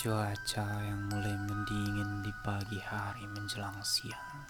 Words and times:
Cuaca 0.00 0.80
yang 0.80 1.12
mulai 1.12 1.36
mendingin 1.36 2.24
di 2.24 2.32
pagi 2.40 2.80
hari 2.80 3.20
menjelang 3.36 3.84
siang. 3.84 4.48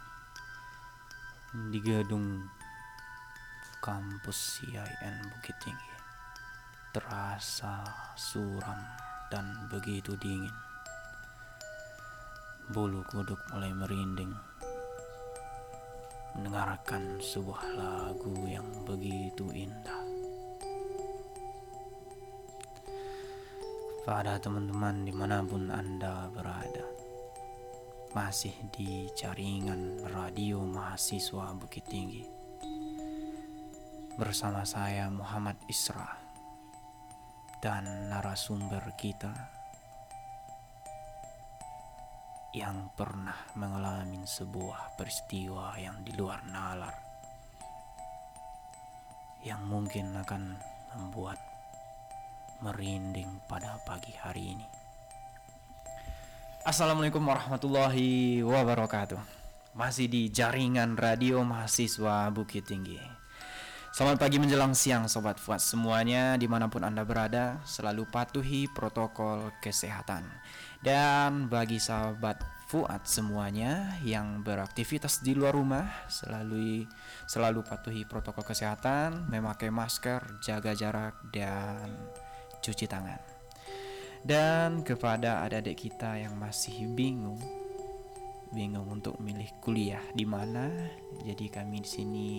Di 1.75 1.75
gedung 1.83 2.47
kampus 3.83 4.39
CIN 4.63 5.27
Bukit 5.27 5.59
Tinggi 5.59 5.91
Terasa 6.95 7.83
suram 8.15 8.79
dan 9.27 9.67
begitu 9.67 10.15
dingin. 10.23 10.55
Bulu 12.71 13.03
kuduk 13.11 13.43
mulai 13.51 13.75
merinding. 13.75 14.31
Mendengarkan 16.39 17.19
sebuah 17.19 17.75
lagu 17.75 18.47
yang 18.47 18.71
begitu 18.87 19.51
indah 19.51 20.00
pada 24.01 24.41
teman-teman 24.41 25.05
di 25.05 25.13
mana 25.13 25.45
pun 25.45 25.69
Anda 25.69 26.33
berada 26.33 26.89
Masih 28.17 28.57
di 28.73 29.13
jaringan 29.13 30.09
radio 30.09 30.65
mahasiswa 30.65 31.53
Bukit 31.53 31.85
Tinggi. 31.85 32.25
Bersama 34.17 34.65
saya 34.65 35.13
Muhammad 35.13 35.61
Isra 35.69 36.17
Dan 37.61 38.09
narasumber 38.09 38.97
kita 38.97 39.37
Yang 42.57 42.89
pernah 42.97 43.37
mengalami 43.61 44.25
sebuah 44.25 44.97
peristiwa 44.97 45.77
yang 45.77 46.01
di 46.01 46.17
luar 46.17 46.41
nalar 46.49 46.97
Yang 49.45 49.63
mungkin 49.69 50.17
akan 50.17 50.43
membuat 50.97 51.50
merinding 52.61 53.41
pada 53.49 53.81
pagi 53.89 54.13
hari 54.21 54.57
ini. 54.57 54.67
Assalamualaikum 56.61 57.25
warahmatullahi 57.25 58.45
wabarakatuh. 58.45 59.21
Masih 59.73 60.13
di 60.13 60.29
jaringan 60.29 60.93
radio 60.93 61.41
mahasiswa 61.41 62.29
Bukit 62.29 62.69
Tinggi. 62.69 63.21
Selamat 63.91 64.23
pagi 64.23 64.39
menjelang 64.39 64.71
siang 64.71 65.11
Sobat 65.11 65.43
Fuad 65.43 65.59
semuanya 65.59 66.39
di 66.39 66.47
mana 66.47 66.71
pun 66.71 66.87
Anda 66.87 67.03
berada 67.03 67.59
Selalu 67.67 68.07
patuhi 68.07 68.71
protokol 68.71 69.51
kesehatan 69.59 70.31
Dan 70.79 71.51
bagi 71.51 71.83
sahabat 71.83 72.39
Fuad 72.71 73.03
semuanya 73.03 73.99
yang 74.07 74.47
beraktivitas 74.47 75.27
di 75.27 75.35
luar 75.35 75.59
rumah 75.59 75.91
Selalu 76.07 76.87
selalu 77.27 77.67
patuhi 77.67 78.07
protokol 78.07 78.47
kesehatan 78.47 79.27
Memakai 79.27 79.75
masker, 79.75 80.39
jaga 80.39 80.71
jarak, 80.71 81.19
dan 81.35 81.91
cuci 82.61 82.87
tangan. 82.87 83.21
Dan 84.21 84.85
kepada 84.85 85.41
adik-adik 85.49 85.89
kita 85.89 86.21
yang 86.21 86.37
masih 86.37 86.85
bingung, 86.93 87.41
bingung 88.53 88.85
untuk 88.93 89.17
milih 89.17 89.49
kuliah 89.65 90.05
di 90.13 90.29
mana, 90.29 90.69
jadi 91.25 91.49
kami 91.49 91.81
di 91.81 91.89
sini 91.89 92.31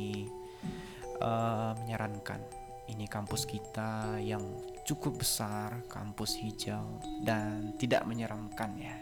uh, 1.21 1.73
menyarankan 1.81 2.61
ini 2.91 3.07
kampus 3.07 3.47
kita 3.47 4.19
yang 4.21 4.43
cukup 4.83 5.23
besar, 5.23 5.85
kampus 5.87 6.37
hijau 6.37 6.99
dan 7.23 7.73
tidak 7.79 8.03
menyeramkan 8.03 8.75
ya. 8.77 8.97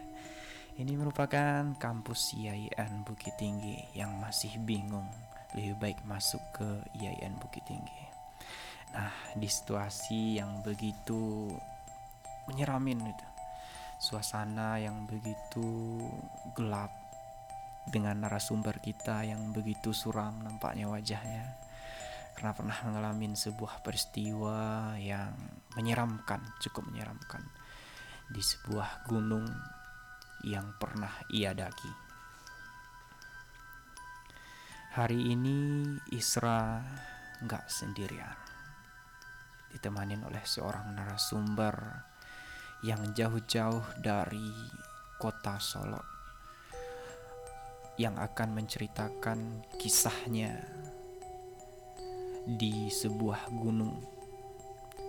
Ini 0.79 0.95
merupakan 0.95 1.75
kampus 1.75 2.39
IAIN 2.39 3.03
Bukit 3.03 3.35
Tinggi 3.35 3.75
yang 3.97 4.15
masih 4.23 4.55
bingung 4.63 5.07
lebih 5.51 5.75
baik 5.75 5.99
masuk 6.07 6.39
ke 6.55 6.69
IAIN 6.95 7.35
Bukit 7.41 7.65
Tinggi. 7.67 8.08
Nah, 8.89 9.13
di 9.37 9.45
situasi 9.45 10.41
yang 10.41 10.65
begitu 10.65 11.45
menyeramin 12.49 13.05
itu. 13.05 13.27
Suasana 13.99 14.79
yang 14.81 15.05
begitu 15.05 15.99
gelap 16.57 16.89
dengan 17.85 18.25
narasumber 18.25 18.81
kita 18.81 19.27
yang 19.27 19.53
begitu 19.53 19.93
suram 19.93 20.41
nampaknya 20.41 20.89
wajahnya. 20.89 21.45
Karena 22.33 22.55
pernah 22.55 22.77
mengalami 22.87 23.35
sebuah 23.35 23.83
peristiwa 23.83 24.95
yang 24.95 25.35
menyeramkan, 25.75 26.39
cukup 26.63 26.87
menyeramkan 26.87 27.43
di 28.31 28.39
sebuah 28.39 29.05
gunung 29.11 29.45
yang 30.47 30.71
pernah 30.79 31.11
ia 31.35 31.51
daki. 31.51 31.91
Hari 34.95 35.19
ini 35.35 35.83
Isra 36.15 36.81
nggak 37.43 37.65
sendirian 37.67 38.48
ditemani 39.73 40.19
oleh 40.25 40.43
seorang 40.43 40.93
narasumber 40.93 41.75
yang 42.85 43.11
jauh-jauh 43.11 43.99
dari 43.99 44.49
kota 45.19 45.59
Solo 45.59 46.01
yang 47.99 48.15
akan 48.15 48.55
menceritakan 48.55 49.67
kisahnya 49.75 50.55
di 52.47 52.87
sebuah 52.87 53.51
gunung 53.51 53.99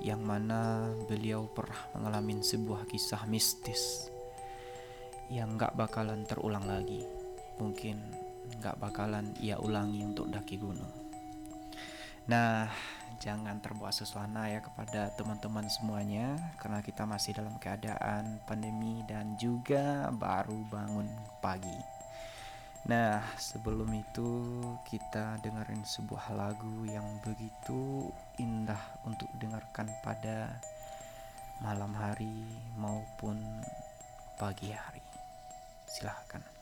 yang 0.02 0.24
mana 0.24 0.90
beliau 1.06 1.46
pernah 1.52 1.78
mengalami 1.94 2.42
sebuah 2.42 2.88
kisah 2.90 3.22
mistis 3.30 4.10
yang 5.30 5.54
gak 5.54 5.78
bakalan 5.78 6.26
terulang 6.26 6.66
lagi. 6.66 7.06
Mungkin 7.62 8.00
gak 8.58 8.82
bakalan 8.82 9.30
ia 9.38 9.60
ulangi 9.62 10.02
untuk 10.02 10.26
daki 10.26 10.58
gunung. 10.58 10.90
Nah 12.26 12.66
jangan 13.18 13.58
terbawa 13.58 13.90
suasana 13.90 14.46
ya 14.46 14.62
kepada 14.62 15.10
teman-teman 15.18 15.66
semuanya 15.66 16.38
karena 16.62 16.78
kita 16.84 17.02
masih 17.02 17.34
dalam 17.34 17.58
keadaan 17.58 18.38
pandemi 18.46 19.02
dan 19.10 19.34
juga 19.34 20.06
baru 20.14 20.60
bangun 20.70 21.10
pagi. 21.42 21.80
Nah, 22.88 23.20
sebelum 23.36 23.90
itu 23.92 24.62
kita 24.88 25.36
dengerin 25.44 25.84
sebuah 25.84 26.32
lagu 26.32 26.86
yang 26.88 27.04
begitu 27.20 28.08
indah 28.40 28.80
untuk 29.04 29.28
dengarkan 29.36 29.90
pada 30.00 30.56
malam 31.60 31.92
hari 31.92 32.48
maupun 32.80 33.36
pagi 34.40 34.72
hari. 34.72 35.04
Silahkan. 35.84 36.59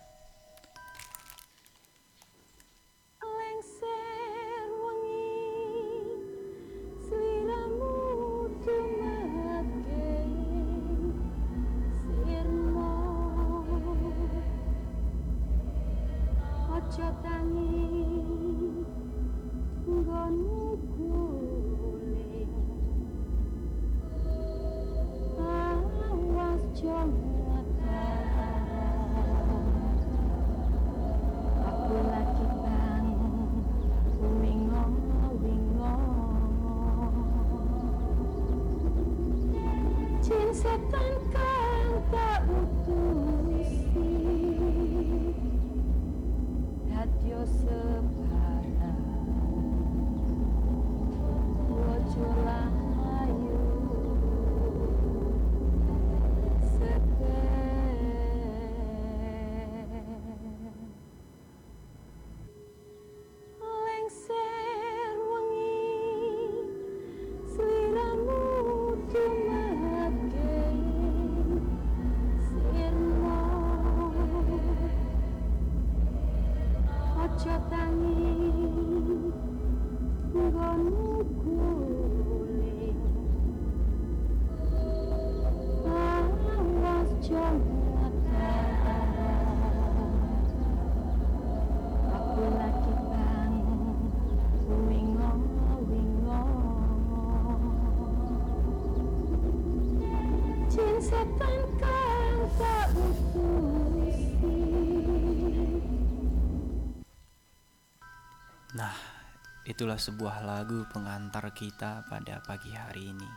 Itulah 109.69 110.01
sebuah 110.01 110.49
lagu 110.49 110.89
pengantar 110.89 111.53
kita 111.53 112.09
pada 112.09 112.41
pagi 112.41 112.73
hari 112.73 113.13
ini. 113.13 113.29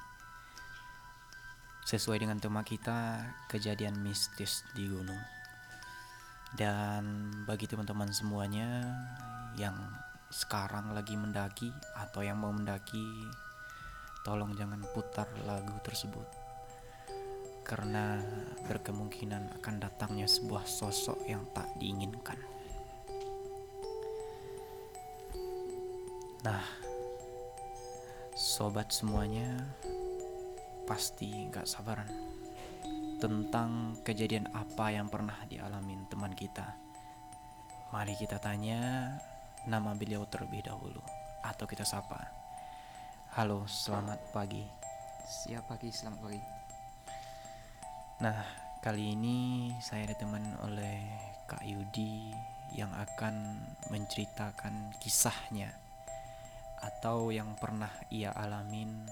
Sesuai 1.84 2.24
dengan 2.24 2.40
tema 2.40 2.64
kita, 2.64 3.20
kejadian 3.52 4.00
mistis 4.00 4.64
di 4.72 4.88
gunung. 4.88 5.20
Dan 6.56 7.36
bagi 7.44 7.68
teman-teman 7.68 8.16
semuanya 8.16 8.80
yang 9.60 9.76
sekarang 10.32 10.96
lagi 10.96 11.20
mendaki 11.20 11.68
atau 12.00 12.24
yang 12.24 12.40
mau 12.40 12.56
mendaki, 12.56 13.28
tolong 14.24 14.56
jangan 14.56 14.80
putar 14.96 15.28
lagu 15.44 15.76
tersebut. 15.84 16.28
Karena 17.68 18.24
berkemungkinan 18.72 19.60
akan 19.60 19.76
datangnya 19.84 20.32
sebuah 20.32 20.64
sosok 20.64 21.28
yang 21.28 21.44
tak 21.52 21.68
diinginkan. 21.76 22.40
Nah, 26.42 26.66
sobat 28.34 28.90
semuanya 28.90 29.62
pasti 30.90 31.46
gak 31.54 31.70
sabaran 31.70 32.10
tentang 33.22 33.94
kejadian 34.02 34.50
apa 34.50 34.90
yang 34.90 35.06
pernah 35.06 35.38
dialami 35.46 36.02
teman 36.10 36.34
kita. 36.34 36.66
Mari 37.94 38.18
kita 38.18 38.42
tanya 38.42 39.14
nama 39.70 39.94
beliau 39.94 40.26
terlebih 40.26 40.66
dahulu 40.66 41.06
atau 41.46 41.70
kita 41.70 41.86
sapa. 41.86 42.34
Halo, 43.38 43.70
selamat 43.70 44.34
pagi. 44.34 44.66
Siap 45.46 45.70
pagi, 45.70 45.94
selamat 45.94 46.20
pagi. 46.26 46.42
Nah, 48.26 48.42
kali 48.82 49.14
ini 49.14 49.70
saya 49.78 50.10
ditemani 50.10 50.58
oleh 50.66 50.98
Kak 51.46 51.62
Yudi 51.70 52.34
yang 52.74 52.90
akan 52.98 53.62
menceritakan 53.94 54.98
kisahnya 54.98 55.81
atau 56.82 57.30
yang 57.30 57.54
pernah 57.62 57.90
ia 58.10 58.34
alamin 58.34 59.06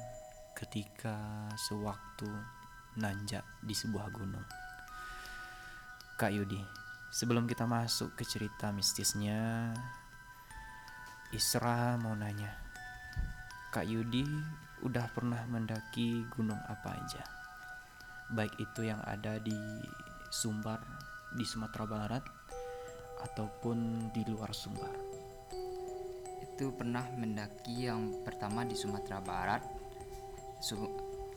ketika 0.57 1.47
sewaktu 1.69 2.27
nanjak 2.97 3.45
di 3.61 3.71
sebuah 3.77 4.09
gunung. 4.09 4.43
Kak 6.19 6.35
Yudi, 6.35 6.59
sebelum 7.13 7.47
kita 7.47 7.63
masuk 7.63 8.17
ke 8.17 8.27
cerita 8.27 8.73
mistisnya, 8.75 9.71
Isra 11.31 11.95
mau 12.01 12.17
nanya, 12.17 12.51
Kak 13.69 13.85
Yudi 13.85 14.25
udah 14.83 15.05
pernah 15.13 15.39
mendaki 15.47 16.25
gunung 16.33 16.59
apa 16.67 16.97
aja? 16.97 17.23
Baik 18.33 18.57
itu 18.59 18.89
yang 18.89 18.99
ada 19.05 19.37
di 19.39 19.55
Sumbar, 20.33 20.81
di 21.37 21.45
Sumatera 21.45 21.85
Barat, 21.85 22.23
ataupun 23.23 24.09
di 24.11 24.25
luar 24.27 24.51
Sumbar 24.51 25.08
itu 26.59 26.75
pernah 26.75 27.07
mendaki 27.15 27.87
yang 27.87 28.19
pertama 28.27 28.67
di 28.67 28.75
Sumatera 28.75 29.23
Barat 29.23 29.63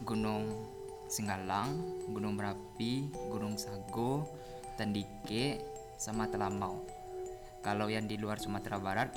Gunung 0.03 0.51
Singgalang, 1.07 1.79
Gunung 2.11 2.35
Merapi, 2.35 3.07
Gunung 3.31 3.55
Sago, 3.55 4.27
Tandike, 4.75 5.63
sama 5.95 6.27
Telamau. 6.27 6.83
Kalau 7.63 7.87
yang 7.87 8.11
di 8.11 8.19
luar 8.19 8.43
Sumatera 8.43 8.83
Barat 8.83 9.15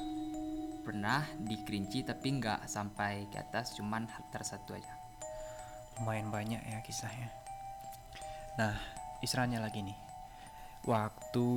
pernah 0.85 1.25
di 1.41 1.57
Kerinci 1.65 2.05
tapi 2.05 2.37
nggak 2.37 2.69
sampai 2.69 3.25
ke 3.25 3.41
atas, 3.41 3.73
cuman 3.73 4.05
hektar 4.05 4.45
satu 4.45 4.77
aja. 4.77 4.93
Lumayan 5.97 6.29
banyak 6.29 6.61
ya 6.69 6.85
kisahnya. 6.85 7.33
Nah, 8.61 8.77
istilahnya 9.25 9.57
lagi 9.57 9.81
nih 9.81 10.04
waktu 10.85 11.49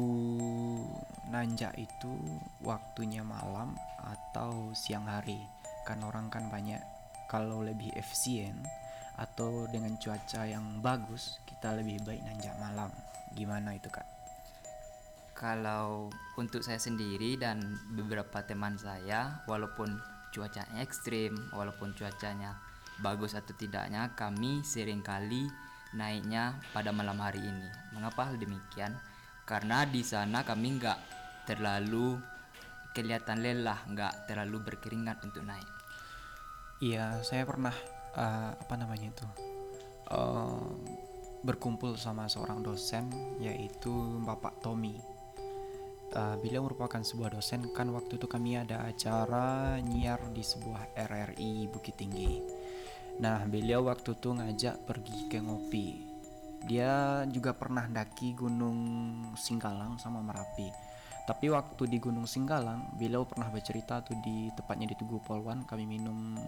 nanjak 1.29 1.77
itu 1.77 2.13
waktunya 2.65 3.21
malam 3.21 3.77
atau 4.01 4.73
siang 4.73 5.05
hari. 5.05 5.37
Kan 5.85 6.01
orang 6.01 6.33
kan 6.33 6.49
banyak 6.49 6.81
kalau 7.29 7.61
lebih 7.61 7.93
efisien 7.93 8.57
atau 9.21 9.69
dengan 9.69 9.99
cuaca 10.01 10.49
yang 10.49 10.81
bagus 10.81 11.37
kita 11.45 11.77
lebih 11.77 12.01
baik 12.09 12.25
nanjak 12.25 12.57
malam. 12.57 12.89
Gimana 13.37 13.77
itu 13.77 13.93
kak? 13.93 14.09
Kalau 15.37 16.09
untuk 16.41 16.65
saya 16.65 16.81
sendiri 16.81 17.37
dan 17.39 17.63
beberapa 17.95 18.43
teman 18.43 18.75
saya 18.81 19.45
walaupun 19.47 20.01
cuacanya 20.33 20.83
ekstrim 20.83 21.37
walaupun 21.55 21.95
cuacanya 21.95 22.59
bagus 22.99 23.39
atau 23.39 23.55
tidaknya 23.55 24.11
kami 24.19 24.67
sering 24.67 25.05
kali 25.05 25.47
naiknya 25.95 26.59
pada 26.73 26.91
malam 26.91 27.21
hari 27.21 27.45
ini. 27.45 27.69
Mengapa 27.95 28.29
hal 28.33 28.37
demikian 28.41 28.97
karena 29.49 29.89
di 29.89 30.05
sana 30.05 30.45
kami 30.45 30.77
nggak 30.77 30.99
terlalu 31.49 32.21
kelihatan 32.93 33.41
lelah 33.41 33.81
nggak 33.89 34.29
terlalu 34.29 34.61
berkeringat 34.61 35.25
untuk 35.25 35.49
naik. 35.49 35.65
Iya 36.85 37.25
saya 37.25 37.49
pernah 37.49 37.73
uh, 38.13 38.53
apa 38.53 38.75
namanya 38.77 39.09
itu 39.09 39.25
uh, 40.13 40.69
berkumpul 41.41 41.97
sama 41.97 42.29
seorang 42.29 42.61
dosen 42.61 43.09
yaitu 43.41 44.21
Bapak 44.29 44.61
Tommy. 44.61 45.01
Uh, 46.13 46.37
beliau 46.45 46.69
merupakan 46.69 47.01
sebuah 47.01 47.33
dosen. 47.33 47.65
Kan 47.73 47.89
waktu 47.97 48.21
itu 48.21 48.29
kami 48.29 48.61
ada 48.61 48.85
acara 48.85 49.81
nyiar 49.81 50.21
di 50.37 50.45
sebuah 50.45 50.93
RRI 50.93 51.73
Bukit 51.73 51.97
Tinggi. 51.97 52.45
Nah 53.25 53.49
beliau 53.49 53.89
waktu 53.89 54.13
itu 54.13 54.29
ngajak 54.37 54.85
pergi 54.85 55.19
ke 55.33 55.41
ngopi 55.41 56.08
dia 56.67 57.23
juga 57.31 57.55
pernah 57.55 57.87
daki 57.87 58.35
Gunung 58.35 58.79
Singgalang 59.39 60.01
sama 60.01 60.19
Merapi 60.25 60.89
tapi 61.29 61.53
waktu 61.53 61.93
di 61.93 62.01
Gunung 62.01 62.25
Singgalang 62.25 62.97
beliau 62.97 63.29
pernah 63.29 63.53
bercerita 63.53 64.01
tuh 64.01 64.17
di 64.25 64.49
tepatnya 64.57 64.89
di 64.89 64.97
Tugu 64.97 65.21
Polwan 65.21 65.61
kami 65.69 65.85
minum 65.85 66.41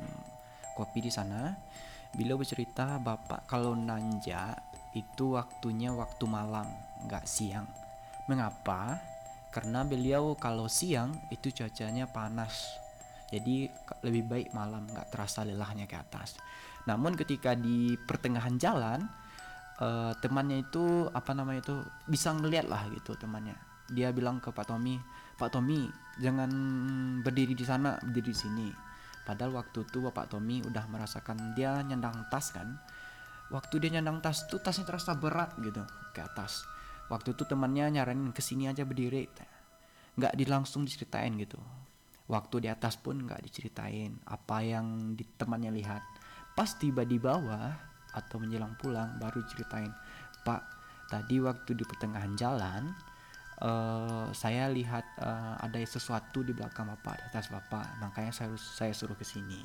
kopi 0.72 1.04
di 1.04 1.12
sana. 1.12 1.52
Beliau 2.16 2.40
bercerita 2.40 2.96
bapak 2.96 3.44
kalau 3.44 3.76
nanja 3.76 4.56
itu 4.96 5.36
waktunya 5.36 5.92
waktu 5.92 6.24
malam 6.24 6.64
nggak 7.04 7.28
siang. 7.28 7.68
Mengapa? 8.24 8.96
Karena 9.52 9.84
beliau 9.84 10.32
kalau 10.40 10.64
siang 10.64 11.12
itu 11.28 11.52
cuacanya 11.52 12.08
panas. 12.08 12.72
Jadi 13.28 13.68
lebih 14.00 14.24
baik 14.32 14.48
malam 14.56 14.88
nggak 14.88 15.12
terasa 15.12 15.44
lelahnya 15.44 15.84
ke 15.84 16.00
atas. 16.00 16.40
Namun 16.88 17.20
ketika 17.20 17.52
di 17.52 18.00
pertengahan 18.08 18.56
jalan 18.56 19.04
uh, 19.80 20.12
temannya 20.20 20.62
itu 20.62 21.08
apa 21.10 21.32
namanya 21.32 21.64
itu 21.64 21.76
bisa 22.06 22.30
ngeliat 22.36 22.68
lah 22.68 22.86
gitu 22.92 23.16
temannya. 23.16 23.56
Dia 23.90 24.14
bilang 24.14 24.38
ke 24.38 24.54
Pak 24.54 24.70
Tommy 24.70 25.00
Pak 25.40 25.56
Tommy 25.56 25.88
jangan 26.20 26.52
berdiri 27.24 27.56
di 27.56 27.64
sana 27.64 27.96
berdiri 28.04 28.30
di 28.30 28.36
sini. 28.36 28.68
Padahal 29.24 29.56
waktu 29.56 29.88
itu 29.88 30.04
Bapak 30.04 30.28
Tommy 30.36 30.60
udah 30.60 30.84
merasakan 30.86 31.56
dia 31.56 31.80
nyandang 31.80 32.28
tas 32.28 32.52
kan. 32.52 32.76
Waktu 33.48 33.82
dia 33.82 33.98
nyandang 33.98 34.20
tas 34.20 34.46
tuh 34.46 34.60
tasnya 34.60 34.84
terasa 34.84 35.16
berat 35.16 35.56
gitu 35.58 35.82
ke 36.14 36.20
atas 36.22 36.62
waktu 37.10 37.34
itu 37.34 37.42
temannya 37.42 37.90
nyaranin 37.90 38.30
ke 38.30 38.40
sini 38.40 38.70
aja 38.70 38.86
berdiri. 38.86 39.26
Nggak 40.14 40.38
dilangsung 40.38 40.86
diceritain 40.86 41.34
gitu. 41.40 41.58
Waktu 42.30 42.62
di 42.62 42.68
atas 42.70 42.94
pun 42.94 43.18
nggak 43.26 43.42
diceritain 43.42 44.14
apa 44.28 44.62
yang 44.62 45.18
di 45.18 45.26
temannya 45.34 45.74
lihat. 45.74 46.04
Pas 46.54 46.70
tiba 46.78 47.02
di 47.02 47.18
bawah 47.18 47.89
atau 48.16 48.42
menjelang 48.42 48.74
pulang 48.78 49.16
baru 49.18 49.42
ceritain. 49.46 49.92
Pak 50.42 50.62
tadi 51.10 51.42
waktu 51.42 51.74
di 51.74 51.84
pertengahan 51.84 52.32
jalan 52.38 52.94
uh, 53.60 54.30
saya 54.30 54.70
lihat 54.70 55.04
uh, 55.20 55.58
ada 55.58 55.78
sesuatu 55.82 56.46
di 56.46 56.54
belakang 56.54 56.88
bapak 56.88 57.20
di 57.20 57.24
atas 57.30 57.50
bapak. 57.52 58.00
Makanya 58.00 58.32
saya 58.32 58.50
saya 58.56 58.92
suruh 58.94 59.18
ke 59.18 59.26
sini. 59.26 59.62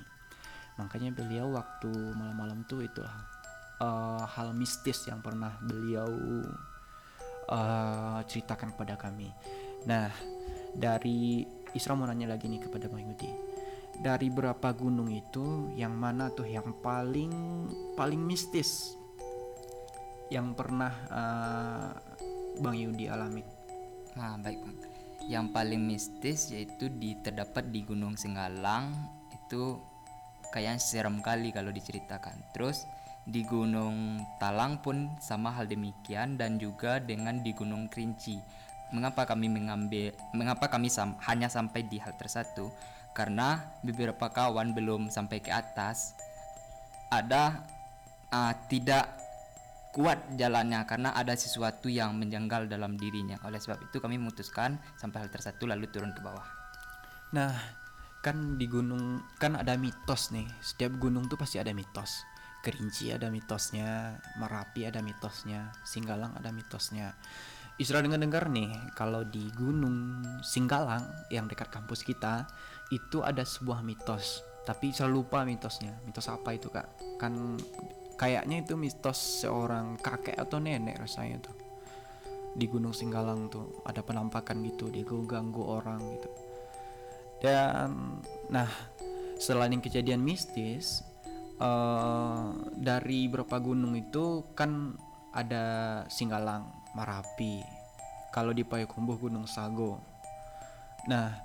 Makanya 0.75 1.15
beliau 1.15 1.55
waktu 1.55 1.91
malam-malam 2.13 2.67
tuh 2.67 2.83
itulah 2.83 3.15
uh, 3.79 4.27
hal 4.27 4.51
mistis 4.51 5.07
yang 5.07 5.23
pernah 5.23 5.55
beliau 5.63 6.09
uh, 7.47 8.19
ceritakan 8.27 8.75
kepada 8.75 8.99
kami. 8.99 9.31
Nah 9.87 10.11
dari 10.75 11.47
Isra 11.75 11.95
mau 11.95 12.07
nanya 12.07 12.35
lagi 12.35 12.47
nih 12.51 12.67
kepada 12.67 12.87
Bang 12.91 13.03
Yudi 13.03 13.54
dari 14.01 14.27
berapa 14.31 14.75
gunung 14.75 15.11
itu 15.11 15.71
yang 15.75 15.95
mana 15.95 16.31
tuh 16.33 16.47
yang 16.47 16.75
paling 16.83 17.31
paling 17.95 18.19
mistis 18.19 18.95
yang 20.33 20.57
pernah 20.57 20.93
uh, 21.11 21.91
Bang 22.59 22.75
Yudi 22.75 23.05
alami? 23.11 23.43
Nah, 24.15 24.39
baik 24.39 24.59
Bang. 24.63 24.77
Yang 25.25 25.45
paling 25.51 25.81
mistis 25.81 26.39
yaitu 26.53 26.87
di 26.87 27.17
terdapat 27.19 27.69
di 27.73 27.81
Gunung 27.81 28.15
Singgalang 28.15 28.93
itu 29.33 29.81
kayaknya 30.53 30.81
serem 30.81 31.19
kali 31.19 31.51
kalau 31.51 31.73
diceritakan. 31.73 32.53
Terus 32.53 32.85
di 33.25 33.41
Gunung 33.41 34.21
Talang 34.37 34.79
pun 34.85 35.09
sama 35.17 35.49
hal 35.49 35.65
demikian 35.65 36.37
dan 36.37 36.61
juga 36.61 37.01
dengan 37.01 37.41
di 37.41 37.51
Gunung 37.57 37.89
Kerinci. 37.89 38.37
Mengapa 38.93 39.25
kami 39.25 39.49
mengambil 39.49 40.13
mengapa 40.37 40.69
kami 40.69 40.93
sam, 40.93 41.17
hanya 41.25 41.49
sampai 41.49 41.83
di 41.89 41.97
hal 41.97 42.13
tersatu? 42.15 42.69
Karena 43.15 43.79
beberapa 43.81 44.27
kawan 44.27 44.75
belum 44.75 45.07
sampai 45.07 45.39
ke 45.39 45.49
atas 45.49 46.13
ada 47.07 47.63
uh, 48.29 48.53
tidak 48.67 49.07
kuat 49.95 50.19
jalannya 50.35 50.83
karena 50.83 51.15
ada 51.15 51.31
sesuatu 51.39 51.87
yang 51.87 52.19
menjanggal 52.19 52.67
dalam 52.67 52.99
dirinya. 52.99 53.39
Oleh 53.47 53.63
sebab 53.63 53.87
itu 53.87 54.03
kami 54.03 54.19
memutuskan 54.19 54.75
sampai 54.99 55.23
hal 55.23 55.31
tersatu 55.31 55.63
lalu 55.63 55.87
turun 55.87 56.11
ke 56.11 56.19
bawah. 56.19 56.43
Nah, 57.31 57.55
kan 58.19 58.59
di 58.59 58.67
gunung 58.67 59.23
kan 59.39 59.55
ada 59.55 59.79
mitos 59.79 60.35
nih. 60.35 60.43
Setiap 60.59 60.99
gunung 60.99 61.31
tuh 61.31 61.39
pasti 61.39 61.63
ada 61.63 61.71
mitos. 61.71 62.27
Kerinci 62.59 63.13
ada 63.13 63.31
mitosnya, 63.31 64.19
Merapi 64.41 64.83
ada 64.83 64.99
mitosnya, 64.99 65.71
Singgalang 65.87 66.35
ada 66.35 66.51
mitosnya. 66.51 67.15
Isra 67.75 67.99
dengar 67.99 68.23
dengar 68.23 68.47
nih 68.47 68.71
kalau 68.95 69.27
di 69.27 69.51
Gunung 69.51 70.23
Singgalang 70.39 71.27
yang 71.27 71.51
dekat 71.51 71.67
kampus 71.67 72.07
kita 72.07 72.47
itu 72.93 73.21
ada 73.21 73.41
sebuah 73.41 73.81
mitos. 73.81 74.43
Tapi 74.65 74.89
saya 74.93 75.09
lupa 75.09 75.45
mitosnya. 75.45 75.93
Mitos 76.05 76.25
apa 76.29 76.57
itu 76.57 76.69
kak? 76.73 77.17
Kan 77.21 77.57
kayaknya 78.15 78.63
itu 78.63 78.79
mitos 78.79 79.43
seorang 79.43 79.99
kakek 79.99 80.39
atau 80.39 80.59
nenek 80.59 80.99
rasanya 80.99 81.43
tuh 81.43 81.55
di 82.55 82.65
Gunung 82.71 82.95
Singgalang 82.95 83.51
tuh 83.51 83.83
ada 83.83 83.99
penampakan 83.99 84.63
gitu 84.63 84.87
dia 84.87 85.03
ganggu 85.03 85.59
orang 85.59 85.99
gitu 85.99 86.29
dan 87.43 88.23
nah 88.47 88.71
selain 89.35 89.83
kejadian 89.83 90.23
mistis 90.23 91.03
uh, 91.59 92.55
dari 92.71 93.27
beberapa 93.27 93.59
gunung 93.59 93.99
itu 93.99 94.47
kan 94.55 94.95
ada 95.35 95.65
Singgalang 96.07 96.63
Marapi 96.95 97.59
kalau 98.31 98.55
di 98.55 98.63
Payakumbuh 98.63 99.19
Gunung 99.19 99.51
Sago 99.51 99.99
nah 101.11 101.44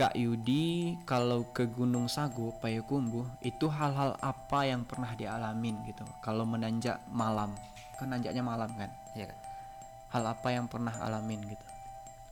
Kak 0.00 0.16
Yudi 0.16 0.96
kalau 1.04 1.52
ke 1.52 1.68
Gunung 1.68 2.08
Sago 2.08 2.56
Payakumbuh 2.64 3.28
itu 3.44 3.68
hal-hal 3.68 4.16
apa 4.24 4.64
yang 4.64 4.88
pernah 4.88 5.12
dialamin 5.12 5.76
gitu 5.84 6.08
kalau 6.24 6.48
menanjak 6.48 7.04
malam 7.12 7.52
kan 8.00 8.08
nanjaknya 8.08 8.40
malam 8.40 8.72
kan 8.80 8.88
Ya 9.12 9.28
Kak. 9.28 9.36
hal 10.16 10.24
apa 10.24 10.56
yang 10.56 10.72
pernah 10.72 10.96
alamin 11.04 11.44
gitu 11.44 11.66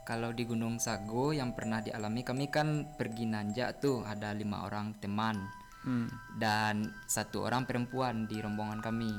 Kalau 0.08 0.32
di 0.32 0.48
Gunung 0.48 0.80
Sago 0.80 1.36
yang 1.36 1.52
pernah 1.52 1.84
dialami 1.84 2.24
kami 2.24 2.48
kan 2.48 2.88
pergi 2.96 3.28
nanjak 3.28 3.84
tuh 3.84 4.00
ada 4.00 4.32
lima 4.32 4.64
orang 4.64 4.96
teman 5.04 5.36
hmm. 5.84 6.40
dan 6.40 6.88
satu 7.04 7.44
orang 7.44 7.68
perempuan 7.68 8.24
di 8.24 8.40
rombongan 8.40 8.80
kami. 8.80 9.12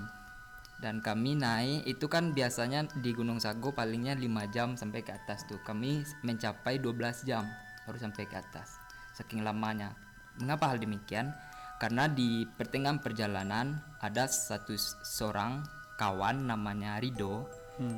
Dan 0.82 1.06
kami 1.06 1.38
naik 1.38 1.86
itu 1.86 2.10
kan 2.10 2.34
biasanya 2.34 2.90
di 3.06 3.14
Gunung 3.14 3.38
Sago 3.38 3.70
palingnya 3.70 4.18
5 4.18 4.50
jam 4.50 4.74
sampai 4.74 5.06
ke 5.06 5.14
atas 5.14 5.46
tuh. 5.46 5.62
Kami 5.62 6.02
mencapai 6.26 6.82
12 6.82 7.30
jam 7.30 7.46
baru 7.90 7.98
sampai 7.98 8.30
ke 8.30 8.38
atas. 8.38 8.78
Saking 9.18 9.42
lamanya. 9.42 9.98
Mengapa 10.38 10.70
hal 10.70 10.78
demikian? 10.78 11.34
Karena 11.82 12.06
di 12.06 12.46
pertengahan 12.46 13.02
perjalanan 13.02 13.82
ada 14.06 14.30
satu 14.30 14.78
seorang 15.02 15.66
kawan 15.98 16.46
namanya 16.46 17.02
Rido. 17.02 17.50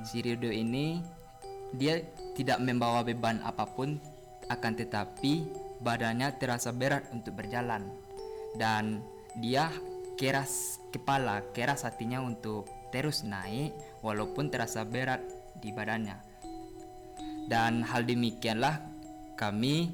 Si 0.07 0.23
Rido 0.23 0.47
ini 0.47 1.03
dia 1.75 1.99
tidak 2.39 2.63
membawa 2.63 3.03
beban 3.03 3.43
apa 3.43 3.67
pun 3.67 3.99
akan 4.47 4.73
tetapi 4.79 5.49
badannya 5.81 6.37
terasa 6.37 6.69
berat 6.69 7.09
untuk 7.09 7.41
berjalan 7.41 7.89
dan 8.59 9.01
dia 9.39 9.73
keras 10.19 10.77
kepala, 10.93 11.41
keras 11.55 11.87
hatinya 11.87 12.21
untuk 12.21 12.69
terus 12.93 13.25
naik 13.25 13.73
walaupun 14.05 14.53
terasa 14.53 14.85
berat 14.85 15.23
di 15.57 15.73
badannya. 15.73 16.19
Dan 17.49 17.81
hal 17.81 18.05
demikianlah 18.05 18.90
kami 19.41 19.89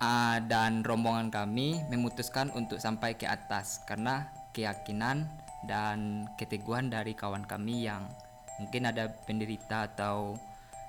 ah, 0.00 0.40
dan 0.40 0.80
rombongan 0.80 1.28
kami 1.28 1.84
memutuskan 1.92 2.48
untuk 2.56 2.80
sampai 2.80 3.12
ke 3.20 3.28
atas 3.28 3.84
karena 3.84 4.32
keyakinan 4.56 5.28
dan 5.68 6.24
keteguhan 6.40 6.88
dari 6.88 7.12
kawan 7.12 7.44
kami 7.44 7.84
yang 7.84 8.08
mungkin 8.56 8.88
ada 8.88 9.12
penderita 9.28 9.92
atau 9.92 10.40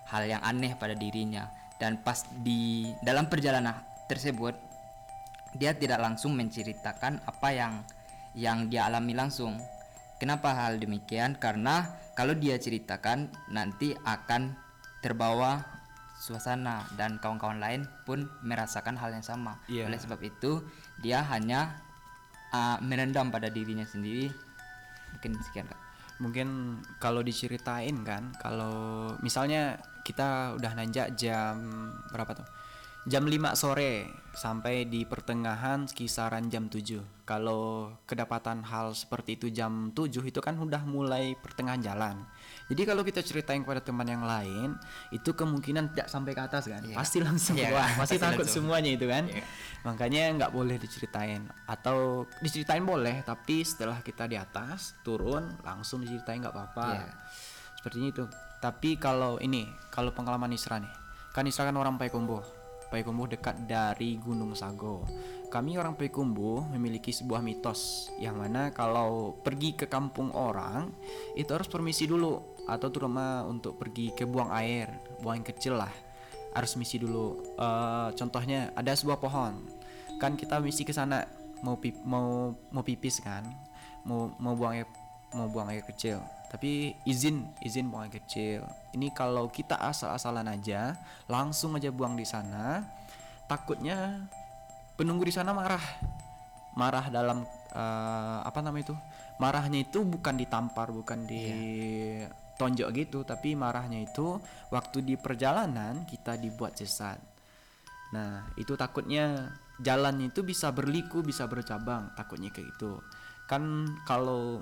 hal 0.08 0.24
yang 0.24 0.40
aneh 0.40 0.72
pada 0.80 0.96
dirinya 0.96 1.52
dan 1.76 2.00
pas 2.00 2.24
di 2.40 2.88
dalam 3.04 3.28
perjalanan 3.28 3.76
tersebut 4.08 4.56
dia 5.54 5.76
tidak 5.76 6.02
langsung 6.02 6.34
menceritakan 6.34 7.22
apa 7.28 7.50
yang 7.54 7.74
yang 8.34 8.66
dia 8.70 8.90
alami 8.90 9.14
langsung. 9.14 9.62
Kenapa 10.18 10.56
hal 10.58 10.82
demikian? 10.82 11.38
Karena 11.38 11.86
kalau 12.18 12.34
dia 12.34 12.58
ceritakan 12.58 13.30
nanti 13.54 13.94
akan 13.94 14.58
terbawa 15.06 15.62
suasana 16.24 16.88
dan 16.96 17.20
kawan-kawan 17.20 17.60
lain 17.60 17.84
pun 18.08 18.32
merasakan 18.40 18.96
hal 18.96 19.12
yang 19.12 19.26
sama. 19.28 19.60
Iya. 19.68 19.92
Oleh 19.92 20.00
sebab 20.00 20.24
itu 20.24 20.64
dia 21.04 21.20
hanya 21.28 21.76
uh, 22.56 22.80
merendam 22.80 23.28
pada 23.28 23.52
dirinya 23.52 23.84
sendiri. 23.84 24.32
Mungkin 25.12 25.36
sekian 25.44 25.68
kak. 25.68 25.82
mungkin 26.22 26.80
kalau 27.02 27.26
diceritain 27.26 28.06
kan 28.06 28.32
kalau 28.38 29.12
misalnya 29.26 29.82
kita 30.06 30.56
udah 30.56 30.72
nanjak 30.78 31.18
jam 31.18 31.58
berapa 32.14 32.38
tuh 32.38 32.48
jam 33.04 33.28
5 33.28 33.60
sore 33.60 34.08
sampai 34.32 34.88
di 34.88 35.04
pertengahan 35.04 35.86
kisaran 35.92 36.48
jam 36.48 36.72
7 36.72 37.28
kalau 37.28 37.92
kedapatan 38.08 38.64
hal 38.64 38.96
seperti 38.96 39.36
itu 39.36 39.52
jam 39.52 39.92
7 39.92 40.24
itu 40.24 40.40
kan 40.40 40.56
udah 40.56 40.88
mulai 40.88 41.36
pertengahan 41.36 41.84
jalan. 41.84 42.16
Jadi 42.72 42.82
kalau 42.88 43.04
kita 43.04 43.20
ceritain 43.20 43.60
kepada 43.64 43.84
teman 43.84 44.08
yang 44.08 44.24
lain 44.24 44.80
itu 45.12 45.36
kemungkinan 45.36 45.92
tidak 45.92 46.08
sampai 46.08 46.32
ke 46.32 46.42
atas 46.48 46.68
kan? 46.72 46.80
Iya. 46.84 46.96
pasti 46.96 47.20
langsung 47.20 47.60
Iya, 47.60 47.76
wah 47.76 47.88
pasti 48.00 48.00
pasti 48.00 48.16
takut 48.24 48.48
langsung. 48.48 48.64
semuanya 48.68 48.92
itu 48.96 49.06
kan? 49.12 49.24
Iya. 49.28 49.44
makanya 49.84 50.22
nggak 50.40 50.52
boleh 50.56 50.76
diceritain. 50.80 51.44
Atau 51.68 52.28
diceritain 52.40 52.84
boleh 52.88 53.20
tapi 53.28 53.68
setelah 53.68 54.00
kita 54.00 54.32
di 54.32 54.40
atas 54.40 54.96
turun 55.04 55.60
langsung 55.64 56.00
diceritain 56.04 56.40
nggak 56.40 56.56
apa-apa. 56.56 56.88
Iya. 56.96 57.12
sepertinya 57.84 58.10
itu. 58.16 58.26
Tapi 58.64 58.96
kalau 58.96 59.44
ini 59.44 59.68
kalau 59.92 60.16
pengalaman 60.16 60.56
Isra 60.56 60.80
nih. 60.80 60.92
Kan 61.36 61.44
Isra 61.52 61.68
kan 61.68 61.76
orang 61.76 62.00
Payakumbuh 62.00 62.63
Payakumbuh 62.94 63.26
dekat 63.26 63.66
dari 63.66 64.22
Gunung 64.22 64.54
Sago. 64.54 65.02
Kami 65.50 65.82
orang 65.82 65.98
Payakumbuh 65.98 66.70
memiliki 66.70 67.10
sebuah 67.10 67.42
mitos 67.42 68.14
yang 68.22 68.38
mana 68.38 68.70
kalau 68.70 69.34
pergi 69.42 69.74
ke 69.74 69.90
kampung 69.90 70.30
orang 70.30 70.94
itu 71.34 71.50
harus 71.50 71.66
permisi 71.66 72.06
dulu 72.06 72.38
atau 72.70 72.94
terutama 72.94 73.42
untuk 73.50 73.82
pergi 73.82 74.14
ke 74.14 74.30
buang 74.30 74.54
air 74.54 74.94
buang 75.26 75.42
yang 75.42 75.48
kecil 75.50 75.82
lah. 75.82 75.90
Harus 76.54 76.78
misi 76.78 77.02
dulu. 77.02 77.42
Eh, 77.58 78.10
contohnya 78.14 78.70
ada 78.78 78.94
sebuah 78.94 79.18
pohon. 79.18 79.66
Kan 80.22 80.38
kita 80.38 80.62
misi 80.62 80.86
ke 80.86 80.94
sana 80.94 81.26
mau 81.66 81.82
pip, 81.82 81.98
mau 82.06 82.54
mau 82.70 82.86
pipis 82.86 83.26
kan? 83.26 83.42
Mau 84.06 84.38
mau 84.38 84.54
buang 84.54 84.78
air 84.78 84.86
mau 85.34 85.50
buang 85.50 85.70
air 85.70 85.86
kecil. 85.86 86.22
Tapi 86.50 86.94
izin 87.10 87.50
izin 87.66 87.90
buang 87.90 88.08
air 88.08 88.14
kecil. 88.22 88.64
Ini 88.94 89.10
kalau 89.14 89.50
kita 89.50 89.78
asal-asalan 89.78 90.48
aja 90.50 90.98
langsung 91.30 91.74
aja 91.78 91.90
buang 91.90 92.14
di 92.14 92.26
sana 92.26 92.86
takutnya 93.50 94.30
penunggu 94.96 95.28
di 95.28 95.34
sana 95.34 95.52
marah. 95.52 95.84
Marah 96.74 97.06
dalam 97.10 97.46
eh, 97.74 98.40
apa 98.46 98.60
namanya 98.62 98.94
itu? 98.94 98.96
Marahnya 99.42 99.80
itu 99.82 100.06
bukan 100.06 100.38
ditampar 100.38 100.94
bukan 100.94 101.26
di 101.26 101.46
tonjok 102.54 102.90
gitu 102.94 103.20
tapi 103.26 103.58
marahnya 103.58 104.06
itu 104.06 104.38
waktu 104.70 105.02
di 105.02 105.16
perjalanan 105.18 106.06
kita 106.06 106.38
dibuat 106.38 106.78
sesat. 106.78 107.18
Nah 108.14 108.46
itu 108.62 108.78
takutnya 108.78 109.50
jalannya 109.82 110.30
itu 110.30 110.46
bisa 110.46 110.70
berliku 110.70 111.26
bisa 111.26 111.50
bercabang 111.50 112.14
takutnya 112.14 112.54
kayak 112.54 112.78
gitu. 112.78 113.02
Kan 113.50 113.90
kalau 114.06 114.62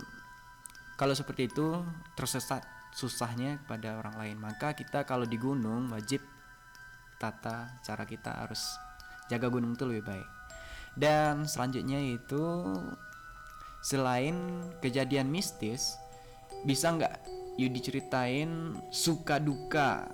kalau 1.01 1.17
seperti 1.17 1.49
itu 1.49 1.81
tersesat 2.13 2.61
susahnya 2.93 3.57
kepada 3.65 3.97
orang 3.97 4.21
lain. 4.21 4.37
Maka 4.37 4.77
kita 4.77 5.01
kalau 5.01 5.25
di 5.25 5.33
gunung 5.41 5.89
wajib 5.89 6.21
tata 7.17 7.73
cara 7.81 8.05
kita 8.05 8.45
harus 8.45 8.61
jaga 9.25 9.49
gunung 9.49 9.73
itu 9.73 9.89
lebih 9.89 10.05
baik. 10.05 10.29
Dan 10.93 11.49
selanjutnya 11.49 11.97
itu 11.97 12.69
selain 13.81 14.61
kejadian 14.77 15.25
mistis 15.25 15.97
bisa 16.69 16.93
nggak 16.93 17.17
Yudi 17.57 17.81
ceritain 17.81 18.77
suka 18.93 19.41
duka 19.41 20.05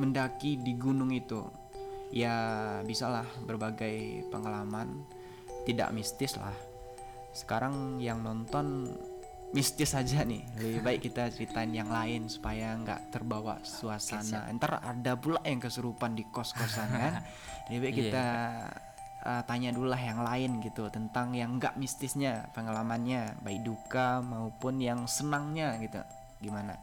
mendaki 0.00 0.56
di 0.56 0.72
gunung 0.80 1.12
itu? 1.12 1.44
Ya 2.08 2.80
bisalah 2.88 3.28
berbagai 3.44 4.24
pengalaman. 4.32 5.04
Tidak 5.68 5.92
mistis 5.92 6.40
lah 6.40 6.56
sekarang 7.34 7.98
yang 7.98 8.22
nonton 8.22 8.94
mistis 9.54 9.94
aja 9.94 10.26
nih. 10.26 10.42
Lebih 10.58 10.80
baik 10.82 11.00
kita 11.06 11.30
ceritain 11.30 11.70
yang 11.70 11.88
lain 11.88 12.26
supaya 12.26 12.74
nggak 12.74 13.14
terbawa 13.14 13.62
suasana. 13.62 14.50
Ntar 14.50 14.82
ada 14.82 15.14
pula 15.14 15.38
yang 15.46 15.62
kesurupan 15.62 16.18
di 16.18 16.26
kos 16.28 16.52
kosan 16.52 16.90
kan? 16.90 17.22
Lebih 17.70 17.78
baik 17.80 17.94
Iya. 17.94 18.02
kita 18.02 18.26
uh, 19.24 19.42
tanya 19.46 19.70
dulu 19.70 19.88
lah 19.88 20.02
yang 20.02 20.20
lain 20.20 20.58
gitu 20.60 20.90
tentang 20.90 21.32
yang 21.32 21.56
nggak 21.56 21.78
mistisnya 21.78 22.50
pengalamannya 22.52 23.38
baik 23.40 23.62
duka 23.62 24.20
maupun 24.20 24.82
yang 24.82 25.06
senangnya 25.06 25.78
gitu. 25.78 26.02
Gimana? 26.42 26.74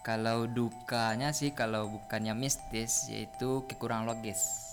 Kalau 0.00 0.48
dukanya 0.48 1.34
sih 1.36 1.52
kalau 1.52 1.90
bukannya 1.92 2.32
mistis 2.32 3.10
yaitu 3.12 3.66
kekurangan 3.68 4.08
logis. 4.08 4.70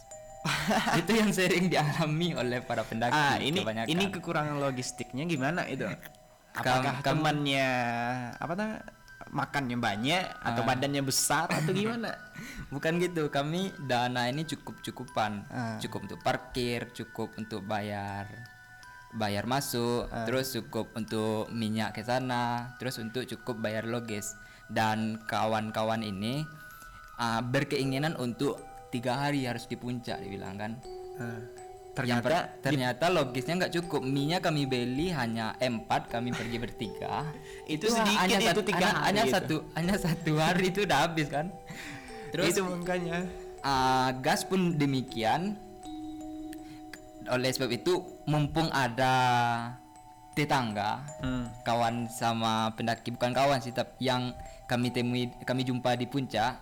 itu 1.03 1.11
yang 1.11 1.31
sering 1.35 1.67
dialami 1.67 2.31
oleh 2.31 2.63
para 2.63 2.79
pendaki 2.87 3.11
ah 3.11 3.35
ini 3.35 3.59
kebanyakan. 3.59 3.89
ini 3.91 4.03
kekurangan 4.07 4.55
logistiknya 4.63 5.27
gimana 5.27 5.67
itu 5.67 5.83
Apakah 6.57 6.93
kam- 6.99 7.21
temannya 7.21 7.69
apa 8.33 8.53
namanya 8.53 8.81
makannya 9.27 9.75
banyak 9.75 10.23
atau 10.39 10.61
Ah. 10.63 10.67
badannya 10.67 11.03
besar 11.03 11.47
atau 11.47 11.71
gimana? 11.71 12.15
Bukan 12.73 12.95
gitu, 12.97 13.27
kami 13.27 13.75
dana 13.81 14.25
ini 14.25 14.43
cukup 14.43 14.79
cukupan, 14.81 15.43
Ah. 15.47 15.75
cukup 15.77 16.07
untuk 16.07 16.19
parkir, 16.21 16.89
cukup 16.91 17.35
untuk 17.35 17.61
bayar 17.61 18.27
bayar 19.09 19.43
masuk, 19.43 20.07
Ah. 20.07 20.23
terus 20.23 20.51
cukup 20.51 20.91
untuk 20.93 21.47
minyak 21.49 21.91
ke 21.91 22.03
sana, 22.03 22.75
terus 22.77 22.97
untuk 22.97 23.23
cukup 23.25 23.59
bayar 23.59 23.83
logis. 23.83 24.35
Dan 24.67 25.19
kawan-kawan 25.23 26.01
ini 26.01 26.43
ah, 27.15 27.41
berkeinginan 27.41 28.13
untuk 28.15 28.61
tiga 28.87 29.17
hari 29.17 29.43
harus 29.43 29.65
di 29.65 29.73
puncak, 29.73 30.21
dibilang 30.21 30.53
kan. 30.55 30.71
Per- 31.17 31.66
ternyata 31.97 32.37
ternyata 32.61 33.05
logisnya 33.09 33.53
nggak 33.65 33.73
cukup. 33.81 34.05
Minyak 34.05 34.45
kami 34.45 34.69
beli 34.69 35.09
hanya 35.09 35.57
empat, 35.57 36.13
kami 36.13 36.29
pergi 36.29 36.57
bertiga. 36.61 37.25
Itu 37.65 37.89
sedikit, 37.89 38.21
hanya 38.21 38.37
itu 38.37 38.47
satu, 38.53 38.61
tiga 38.61 38.85
hanya, 38.85 38.93
hari 38.93 39.05
hanya 39.09 39.23
itu. 39.25 39.33
satu 39.33 39.55
hanya 39.73 39.95
satu 39.97 40.31
hari 40.37 40.65
itu 40.69 40.79
udah 40.85 40.99
habis 41.03 41.27
kan. 41.27 41.49
Terus 42.31 42.53
itu 42.53 42.61
makanya 42.63 43.25
Ah, 43.65 44.13
gas 44.23 44.45
pun 44.47 44.77
demikian. 44.77 45.57
Oleh 47.27 47.51
sebab 47.51 47.67
itu, 47.75 47.99
mumpung 48.23 48.71
ada 48.71 49.11
tetangga, 50.31 51.03
Hmm. 51.19 51.49
kawan 51.67 52.07
sama 52.07 52.71
pendaki 52.77 53.11
bukan 53.11 53.35
kawan 53.35 53.59
sih, 53.59 53.75
tapi 53.75 54.07
yang 54.07 54.31
kami 54.69 54.93
temui, 54.93 55.33
kami 55.43 55.67
jumpa 55.67 55.99
di 55.99 56.07
puncak, 56.07 56.61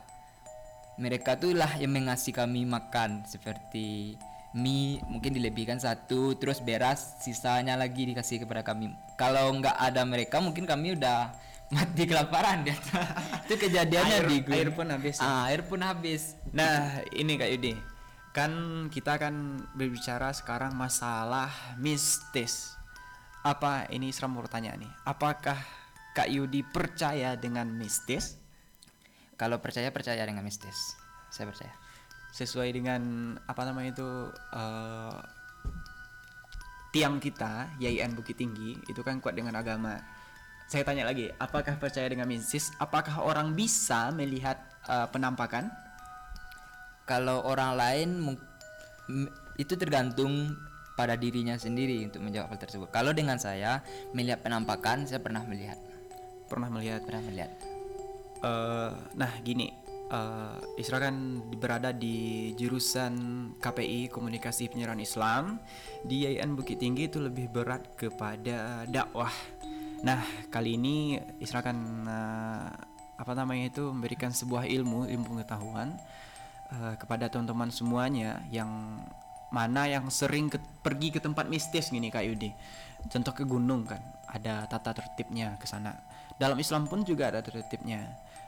mereka 0.97 1.35
tuh 1.37 1.53
lah 1.53 1.69
yang 1.77 1.93
mengasih 1.93 2.33
kami 2.33 2.65
makan 2.65 3.21
seperti 3.27 4.15
mie 4.55 5.03
mungkin 5.11 5.35
dilebihkan 5.35 5.77
satu, 5.77 6.39
terus 6.39 6.63
beras 6.63 7.19
sisanya 7.19 7.75
lagi 7.75 8.07
dikasih 8.07 8.47
kepada 8.47 8.63
kami. 8.63 8.95
Kalau 9.19 9.51
nggak 9.51 9.75
ada 9.75 10.07
mereka, 10.07 10.39
mungkin 10.39 10.63
kami 10.63 10.95
udah 10.95 11.35
mati 11.75 12.07
kelaparan 12.07 12.63
dia. 12.63 12.79
itu 13.45 13.59
kejadiannya 13.59 14.17
Air- 14.23 14.29
di 14.31 14.37
gunung. 14.47 14.55
air 14.55 14.69
pun 14.71 14.87
habis 14.87 15.15
ya? 15.19 15.27
Ah, 15.27 15.43
air 15.51 15.61
pun 15.67 15.79
habis. 15.83 16.39
Nah, 16.55 17.03
ini 17.11 17.35
Kak 17.35 17.51
Yudi. 17.51 17.73
Kan 18.31 18.51
kita 18.91 19.19
akan 19.19 19.63
berbicara 19.75 20.31
sekarang 20.31 20.71
masalah 20.75 21.51
mistis. 21.75 22.75
Apa 23.43 23.91
ini 23.91 24.09
Isra 24.09 24.31
mau 24.31 24.43
tanya 24.47 24.75
nih. 24.75 24.91
Apakah 25.03 25.59
Kak 26.15 26.31
Yudi 26.31 26.63
percaya 26.63 27.35
dengan 27.35 27.67
mistis 27.75 28.39
Kalau 29.35 29.59
percaya 29.59 29.91
percaya 29.91 30.23
dengan 30.23 30.47
mistis. 30.47 30.95
Saya 31.27 31.51
percaya. 31.51 31.84
Sesuai 32.35 32.75
dengan 32.75 33.31
apa 33.47 33.63
namanya 33.63 33.95
itu 33.95 34.09
eh, 34.51 35.19
tiang 36.91 37.23
kita 37.23 37.79
YIN 37.79 38.11
Bukit 38.11 38.35
Tinggi 38.35 38.75
itu 38.91 38.99
kan 38.99 39.23
kuat 39.23 39.39
dengan 39.39 39.55
agama. 39.55 39.95
Saya 40.67 40.83
tanya 40.83 41.07
lagi, 41.07 41.31
apakah 41.39 41.77
percaya 41.79 42.09
dengan 42.09 42.27
mistis? 42.27 42.73
Apakah 42.75 43.23
orang 43.23 43.55
bisa 43.55 44.11
melihat 44.11 44.59
eh, 44.91 45.07
penampakan? 45.07 45.71
Kalau 47.07 47.45
orang 47.47 47.77
lain 47.79 48.09
itu 49.55 49.73
tergantung 49.79 50.57
pada 50.97 51.13
dirinya 51.15 51.55
sendiri 51.55 52.03
untuk 52.03 52.19
menjawab 52.25 52.51
hal 52.51 52.59
tersebut. 52.59 52.89
Kalau 52.91 53.15
dengan 53.15 53.37
saya 53.39 53.79
melihat 54.11 54.43
penampakan, 54.43 55.07
saya 55.07 55.23
pernah 55.23 55.45
melihat. 55.47 55.77
Pernah 56.49 56.67
melihat 56.67 56.99
Pernah 57.05 57.23
melihat. 57.23 57.51
Eh, 58.43 58.91
nah 59.15 59.31
gini, 59.45 59.84
eh, 60.11 60.81
Isra 60.81 61.01
kan 61.01 61.41
berada 61.55 61.89
di 61.95 62.51
jurusan 62.57 63.13
KPI 63.57 64.09
Komunikasi 64.09 64.69
Penyiaran 64.69 65.01
Islam 65.01 65.59
di 66.05 66.25
YIN 66.25 66.53
Bukit 66.53 66.81
Tinggi 66.81 67.09
itu 67.09 67.21
lebih 67.21 67.49
berat 67.49 67.95
kepada 67.97 68.85
dakwah. 68.89 69.31
Nah 70.05 70.21
kali 70.53 70.77
ini 70.77 71.17
Isra 71.41 71.65
akan 71.65 71.77
eh, 72.05 72.69
apa 73.15 73.31
namanya 73.31 73.71
itu 73.71 73.83
memberikan 73.89 74.35
sebuah 74.35 74.67
ilmu 74.67 75.07
ilmu 75.07 75.25
pengetahuan 75.37 75.95
eh, 76.73 76.93
kepada 76.99 77.31
teman-teman 77.31 77.71
semuanya 77.71 78.43
yang 78.51 78.99
mana 79.53 79.87
yang 79.87 80.11
sering 80.11 80.51
ke- 80.51 80.61
pergi 80.83 81.15
ke 81.15 81.23
tempat 81.23 81.47
mistis 81.47 81.93
gini 81.93 82.11
Kak 82.11 82.25
Yudi. 82.27 82.51
Contoh 83.07 83.31
ke 83.31 83.45
gunung 83.45 83.85
kan, 83.85 84.01
ada 84.25 84.65
tata 84.65 84.91
tertibnya 84.91 85.55
ke 85.61 85.69
sana. 85.69 85.93
Dalam 86.35 86.57
Islam 86.59 86.89
pun 86.89 87.05
juga 87.05 87.31
ada 87.31 87.39
tertibnya. 87.39 88.03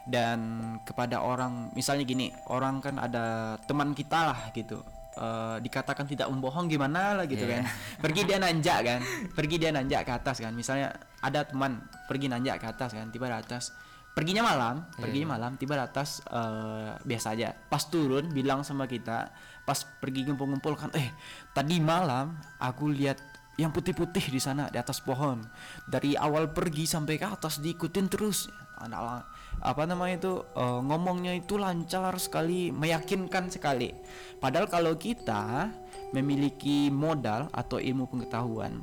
Dan 0.08 0.40
kepada 0.88 1.20
orang 1.20 1.76
misalnya 1.76 2.08
gini, 2.08 2.32
orang 2.48 2.80
kan 2.80 2.96
ada 2.96 3.56
teman 3.68 3.92
kita 3.92 4.32
lah 4.34 4.40
gitu. 4.56 4.80
eh, 5.18 5.58
dikatakan 5.66 6.06
tidak 6.06 6.30
membohong 6.30 6.70
gimana 6.70 7.18
lah 7.18 7.26
gitu 7.26 7.42
Iya. 7.42 7.58
kan. 7.58 7.64
Pergi 8.06 8.22
dia 8.22 8.38
nanjak 8.38 8.80
kan. 8.86 9.00
Pergi 9.34 9.56
dia 9.58 9.74
nanjak 9.74 10.06
ke 10.06 10.14
atas 10.14 10.38
kan. 10.38 10.54
Misalnya 10.54 10.94
ada 11.20 11.42
teman 11.42 11.82
pergi 12.06 12.30
nanjak 12.30 12.62
ke 12.62 12.70
atas 12.70 12.94
kan, 12.94 13.10
tiba 13.10 13.26
di 13.26 13.34
atas. 13.34 13.74
Perginya 14.14 14.46
malam, 14.46 14.86
perginya 14.94 15.34
malam, 15.34 15.58
tiba 15.58 15.74
di 15.74 15.82
atas 15.82 16.22
eh, 16.22 16.94
biasa 17.02 17.34
aja. 17.34 17.50
Pas 17.50 17.82
turun 17.90 18.30
bilang 18.30 18.62
sama 18.62 18.86
kita, 18.86 19.34
pas 19.66 19.80
pergi 19.98 20.22
ngumpul-ngumpul 20.30 20.78
kan, 20.78 20.94
eh 20.94 21.10
tadi 21.50 21.82
malam 21.82 22.38
aku 22.62 22.86
lihat 22.94 23.18
yang 23.58 23.74
putih-putih 23.74 24.22
di 24.30 24.38
sana 24.38 24.70
di 24.70 24.78
atas 24.78 25.02
pohon. 25.02 25.42
Dari 25.90 26.14
awal 26.14 26.54
pergi 26.54 26.86
sampai 26.86 27.18
ke 27.18 27.26
atas 27.26 27.58
diikutin 27.58 28.06
terus. 28.06 28.54
Anak 28.78 29.26
apa 29.68 29.84
namanya 29.84 30.16
itu 30.16 30.34
eh, 30.56 30.80
ngomongnya 30.88 31.36
itu 31.36 31.60
lancar 31.60 32.16
sekali, 32.24 32.72
meyakinkan 32.72 33.52
sekali. 33.52 33.92
Padahal 34.40 34.72
kalau 34.72 34.96
kita 34.96 35.68
memiliki 36.16 36.88
modal 36.88 37.52
atau 37.52 37.84
ilmu 37.84 38.08
pengetahuan, 38.08 38.80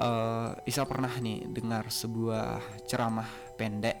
eh 0.00 0.50
Isa 0.64 0.88
pernah 0.88 1.12
nih 1.12 1.44
dengar 1.52 1.92
sebuah 1.92 2.64
ceramah 2.88 3.28
pendek 3.60 4.00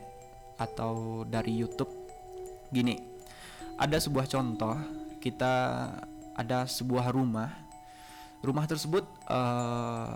atau 0.56 1.28
dari 1.28 1.60
YouTube. 1.60 1.92
Gini 2.72 2.96
ada 3.76 4.00
sebuah 4.00 4.24
contoh 4.32 4.74
kita 5.20 5.54
ada 6.32 6.64
sebuah 6.64 7.12
rumah. 7.12 7.52
Rumah 8.38 8.64
tersebut 8.70 9.04
eh, 9.28 10.14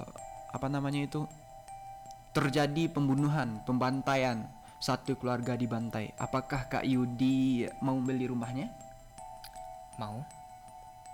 apa 0.56 0.66
namanya 0.72 1.04
itu 1.04 1.26
terjadi 2.32 2.88
pembunuhan 2.88 3.60
pembantaian 3.68 4.48
satu 4.82 5.14
keluarga 5.14 5.54
dibantai 5.54 6.10
apakah 6.18 6.66
Kak 6.66 6.82
Yudi 6.82 7.62
mau 7.78 7.94
beli 7.96 8.26
rumahnya 8.26 8.66
Mau? 9.94 10.26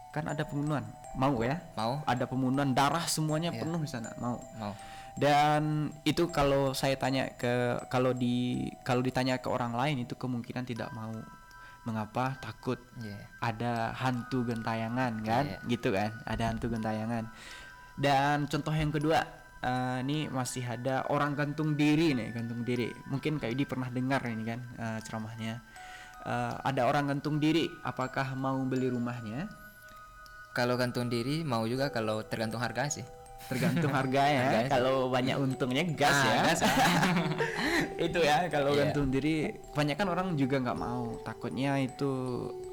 kan 0.08 0.24
ada 0.24 0.40
pembunuhan 0.40 0.88
mau 1.12 1.36
ya 1.44 1.60
Mau? 1.76 2.00
ada 2.08 2.24
pembunuhan 2.24 2.72
darah 2.72 3.04
semuanya 3.04 3.52
Iya. 3.52 3.60
penuh 3.60 3.80
di 3.84 3.90
sana 3.92 4.08
mau 4.16 4.40
Mau. 4.56 4.72
dan 5.20 5.92
itu 6.02 6.32
kalau 6.32 6.72
saya 6.72 6.96
tanya 6.96 7.28
ke 7.36 7.76
kalau 7.92 8.16
di 8.16 8.64
kalau 8.80 9.04
ditanya 9.04 9.36
ke 9.36 9.52
orang 9.52 9.76
lain 9.76 10.08
itu 10.08 10.16
kemungkinan 10.16 10.64
tidak 10.64 10.88
mau 10.96 11.12
mengapa 11.84 12.40
takut 12.40 12.80
Iya. 13.04 13.20
ada 13.44 13.72
hantu 13.92 14.48
gentayangan 14.48 15.12
kan 15.20 15.44
Iya. 15.44 15.58
gitu 15.68 15.92
kan 15.92 16.08
ada 16.24 16.42
hantu 16.48 16.72
gentayangan 16.72 17.28
dan 18.00 18.48
contoh 18.48 18.72
yang 18.72 18.88
kedua 18.88 19.20
ini 19.98 20.26
masih 20.26 20.62
ada 20.62 21.02
orang 21.08 21.34
gantung 21.34 21.74
diri 21.74 22.12
nih 22.12 22.30
gantung 22.30 22.62
diri 22.62 22.88
mungkin 23.06 23.36
kayak 23.36 23.54
di 23.54 23.64
pernah 23.64 23.88
dengar 23.88 24.22
ini 24.24 24.44
kan 24.44 24.60
eh, 24.76 24.98
ceramahnya 25.02 25.58
Eh, 26.18 26.54
ada 26.60 26.84
orang 26.84 27.08
gantung 27.08 27.38
diri 27.38 27.70
apakah 27.80 28.34
mau 28.34 28.58
beli 28.62 28.90
rumahnya 28.90 29.48
Kalau 30.50 30.74
gantung 30.74 31.06
diri 31.06 31.40
mau 31.40 31.62
juga 31.64 31.88
kalau 31.88 32.20
tergantung 32.20 32.58
harga 32.58 32.90
sih. 32.90 33.06
tergantung 33.48 33.94
harganya 33.96 34.42
Harganya. 34.44 34.68
kalau 34.68 35.08
banyak 35.08 35.38
untungnya 35.38 35.86
gas 35.94 36.10
Ah, 36.10 36.26
ya 36.26 36.40
gas. 36.44 36.60
itu 38.10 38.18
ya 38.18 38.50
kalau 38.50 38.74
Iya. 38.74 38.90
gantung 38.90 39.08
diri 39.08 39.34
kebanyakan 39.72 40.06
orang 40.10 40.28
juga 40.34 40.56
nggak 40.58 40.76
mau 40.76 41.16
takutnya 41.22 41.78
itu 41.78 42.10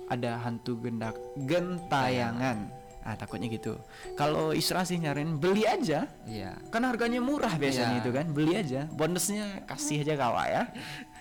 ada 0.10 0.41
hantu 0.41 0.82
gendak 0.82 1.15
gentayangan 1.45 2.65
ah 3.06 3.13
takutnya 3.13 3.46
gitu. 3.54 3.78
Kalau 4.18 4.50
Isra 4.50 4.82
sih 4.82 4.98
nyariin 4.98 5.38
beli 5.38 5.62
aja. 5.70 6.10
Iya. 6.26 6.58
kan 6.74 6.82
harganya 6.89 7.22
murah 7.22 7.54
biasanya 7.54 7.98
Iya. 7.98 8.02
itu 8.02 8.10
kan 8.10 8.26
beli 8.34 8.54
aja. 8.58 8.82
Bonusnya 8.89 9.62
kasih 9.70 10.02
aja 10.02 10.18
kawa 10.18 10.44
ya. 10.50 10.63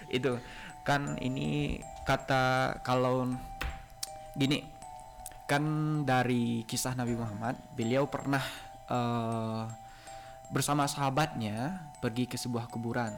Itu. 0.09 0.41
Kan 0.89 1.21
ini 1.21 1.77
kata 2.09 2.81
kalau 2.81 3.29
gini 4.33 4.65
kan 5.45 5.61
dari 6.09 6.65
kisah 6.65 6.97
Nabi 6.97 7.21
Muhammad 7.21 7.61
beliau 7.77 8.09
pernah 8.09 8.41
eh, 8.89 9.65
bersama 10.49 10.89
sahabatnya 10.89 11.85
pergi 12.01 12.25
ke 12.25 12.41
sebuah 12.41 12.73
kuburan. 12.73 13.13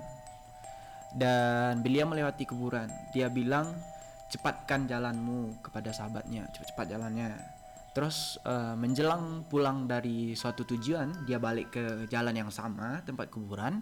Dan 1.14 1.86
beliau 1.86 2.10
melewati 2.10 2.44
kuburan. 2.50 2.90
Dia 3.14 3.30
bilang 3.30 3.70
cepatkan 4.26 4.90
jalanmu 4.90 5.62
kepada 5.62 5.94
sahabatnya. 5.94 6.50
Cepat-cepat 6.50 6.86
jalannya 6.98 7.55
terus 7.96 8.36
eh, 8.44 8.76
menjelang 8.76 9.48
pulang 9.48 9.88
dari 9.88 10.36
suatu 10.36 10.68
tujuan 10.68 11.24
dia 11.24 11.40
balik 11.40 11.72
ke 11.72 11.84
jalan 12.12 12.36
yang 12.36 12.52
sama 12.52 13.00
tempat 13.08 13.32
kuburan. 13.32 13.80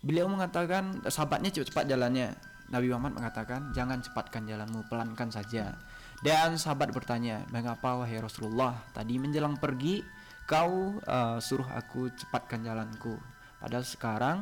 Beliau 0.00 0.32
mengatakan 0.32 1.04
sahabatnya 1.04 1.52
cepat-cepat 1.52 1.84
jalannya. 1.84 2.32
Nabi 2.72 2.88
Muhammad 2.88 3.20
mengatakan 3.20 3.68
jangan 3.76 4.00
cepatkan 4.00 4.48
jalanmu 4.48 4.88
pelankan 4.88 5.28
saja. 5.28 5.76
Dan 6.24 6.56
sahabat 6.56 6.88
bertanya 6.88 7.44
mengapa 7.52 8.00
wahai 8.00 8.16
Rasulullah 8.16 8.80
tadi 8.96 9.20
menjelang 9.20 9.60
pergi 9.60 10.00
kau 10.48 10.96
eh, 10.96 11.36
suruh 11.44 11.68
aku 11.68 12.08
cepatkan 12.16 12.64
jalanku? 12.64 13.12
Padahal 13.60 13.84
sekarang 13.84 14.40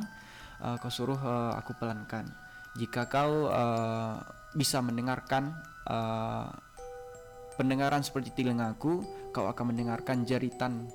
uh, 0.63 0.79
kau 0.79 0.87
suruh 0.87 1.19
uh, 1.19 1.53
aku 1.59 1.75
pelankan. 1.75 2.23
Jika 2.79 3.11
kau 3.11 3.51
uh, 3.51 4.15
bisa 4.55 4.79
mendengarkan 4.79 5.51
uh, 5.91 6.47
pendengaran 7.59 7.99
seperti 7.99 8.31
telingaku, 8.31 9.03
kau 9.35 9.51
akan 9.51 9.75
mendengarkan 9.75 10.23
jeritan 10.23 10.87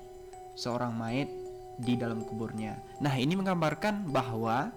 seorang 0.57 0.97
mayat 0.97 1.29
di 1.77 1.93
dalam 1.93 2.25
kuburnya. 2.25 2.81
Nah, 2.97 3.13
ini 3.13 3.37
menggambarkan 3.37 4.09
bahwa 4.09 4.73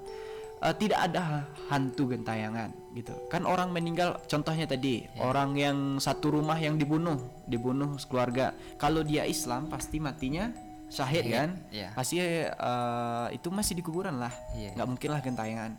uh, 0.61 0.74
tidak 0.77 1.09
ada 1.09 1.48
hantu 1.72 2.12
gentayangan 2.12 2.74
gitu. 2.92 3.16
Kan 3.33 3.48
orang 3.48 3.72
meninggal 3.72 4.20
contohnya 4.29 4.68
tadi, 4.68 5.09
yeah. 5.09 5.24
orang 5.24 5.57
yang 5.57 5.79
satu 5.96 6.37
rumah 6.37 6.61
yang 6.61 6.77
dibunuh, 6.77 7.16
dibunuh 7.48 7.96
keluarga. 8.05 8.53
Kalau 8.77 9.01
dia 9.01 9.24
Islam 9.24 9.72
pasti 9.72 9.96
matinya 10.03 10.53
syahid 10.92 11.24
yeah. 11.24 11.37
kan? 11.38 11.48
Yeah. 11.72 11.90
Pasti 11.96 12.16
uh, 12.44 13.33
itu 13.33 13.48
masih 13.48 13.79
di 13.79 13.83
kuburan 13.87 14.20
lah. 14.20 14.35
Yeah. 14.59 14.77
Nggak 14.77 14.88
mungkin 14.92 15.09
lah 15.14 15.20
gentayangan. 15.24 15.72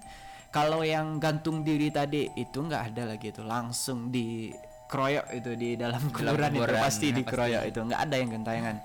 Kalau 0.50 0.82
yang 0.82 1.22
gantung 1.22 1.62
diri 1.62 1.94
tadi 1.94 2.26
itu 2.34 2.58
nggak 2.58 2.96
ada 2.96 3.14
lagi 3.14 3.30
itu 3.30 3.46
langsung 3.46 4.10
di 4.10 4.50
kroyok 4.90 5.30
itu 5.38 5.52
di 5.54 5.70
dalam 5.78 6.10
kuburan, 6.10 6.50
itu 6.50 6.74
pasti 6.74 7.08
ya, 7.14 7.16
dikeroyok 7.22 7.62
pasti. 7.62 7.72
itu. 7.72 7.80
Nggak 7.86 8.02
ada 8.10 8.16
yang 8.18 8.30
gentayangan. 8.34 8.78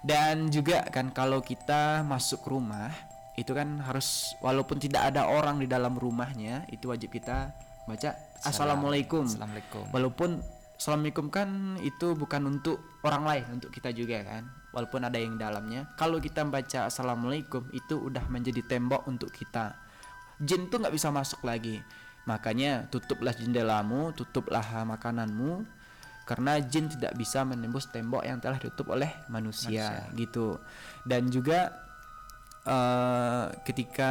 Dan 0.00 0.36
juga 0.48 0.88
kan 0.88 1.12
kalau 1.12 1.44
kita 1.44 2.00
masuk 2.08 2.40
rumah 2.48 2.88
itu 3.36 3.52
kan 3.52 3.84
harus 3.84 4.32
walaupun 4.40 4.80
tidak 4.80 5.12
ada 5.12 5.28
orang 5.28 5.60
di 5.60 5.68
dalam 5.68 5.96
rumahnya 5.96 6.64
itu 6.72 6.88
wajib 6.88 7.12
kita 7.12 7.52
baca 7.84 8.16
assalamualaikum. 8.40 9.28
assalamualaikum. 9.28 9.84
Walaupun 9.92 10.30
assalamualaikum 10.80 11.26
kan 11.28 11.76
itu 11.84 12.16
bukan 12.16 12.48
untuk 12.48 12.80
orang 13.04 13.28
lain 13.28 13.44
untuk 13.60 13.68
kita 13.68 13.92
juga 13.92 14.24
kan. 14.24 14.48
Walaupun 14.72 15.04
ada 15.04 15.20
yang 15.20 15.36
dalamnya. 15.36 15.92
Kalau 16.00 16.16
kita 16.16 16.48
baca 16.48 16.88
assalamualaikum 16.88 17.68
itu 17.76 18.00
udah 18.00 18.24
menjadi 18.32 18.64
tembok 18.64 19.04
untuk 19.04 19.28
kita. 19.28 19.76
Jin 20.40 20.72
tuh 20.72 20.80
nggak 20.80 20.96
bisa 20.96 21.12
masuk 21.12 21.44
lagi 21.44 21.84
makanya 22.28 22.86
tutuplah 22.92 23.32
jendelamu 23.32 24.12
tutuplah 24.12 24.84
makananmu 24.84 25.64
karena 26.28 26.62
jin 26.62 26.86
tidak 26.86 27.18
bisa 27.18 27.42
menembus 27.42 27.90
tembok 27.90 28.22
yang 28.22 28.38
telah 28.38 28.54
ditutup 28.60 28.94
oleh 28.94 29.10
manusia, 29.26 30.06
manusia. 30.06 30.14
gitu 30.14 30.48
dan 31.02 31.26
juga 31.26 31.74
uh, 32.70 33.50
ketika 33.66 34.10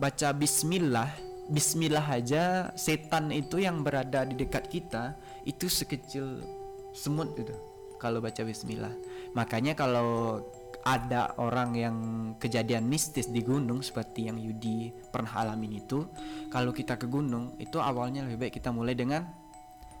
baca 0.00 0.32
Bismillah 0.32 1.12
Bismillah 1.48 2.04
aja 2.08 2.72
setan 2.76 3.32
itu 3.32 3.60
yang 3.60 3.84
berada 3.84 4.24
di 4.24 4.36
dekat 4.36 4.68
kita 4.68 5.16
itu 5.44 5.68
sekecil 5.68 6.40
semut 6.96 7.36
gitu 7.36 7.52
kalau 8.00 8.24
baca 8.24 8.40
Bismillah 8.44 8.92
makanya 9.36 9.76
kalau 9.76 10.40
ada 10.88 11.36
orang 11.36 11.70
yang 11.76 11.96
kejadian 12.40 12.88
mistis 12.88 13.28
di 13.28 13.44
gunung 13.44 13.84
seperti 13.84 14.32
yang 14.32 14.40
Yudi 14.40 14.88
pernah 15.12 15.44
alamin 15.44 15.84
itu 15.84 16.08
kalau 16.48 16.72
kita 16.72 16.96
ke 16.96 17.04
gunung 17.04 17.60
itu 17.60 17.76
awalnya 17.76 18.24
lebih 18.24 18.48
baik 18.48 18.56
kita 18.56 18.72
mulai 18.72 18.96
dengan 18.96 19.28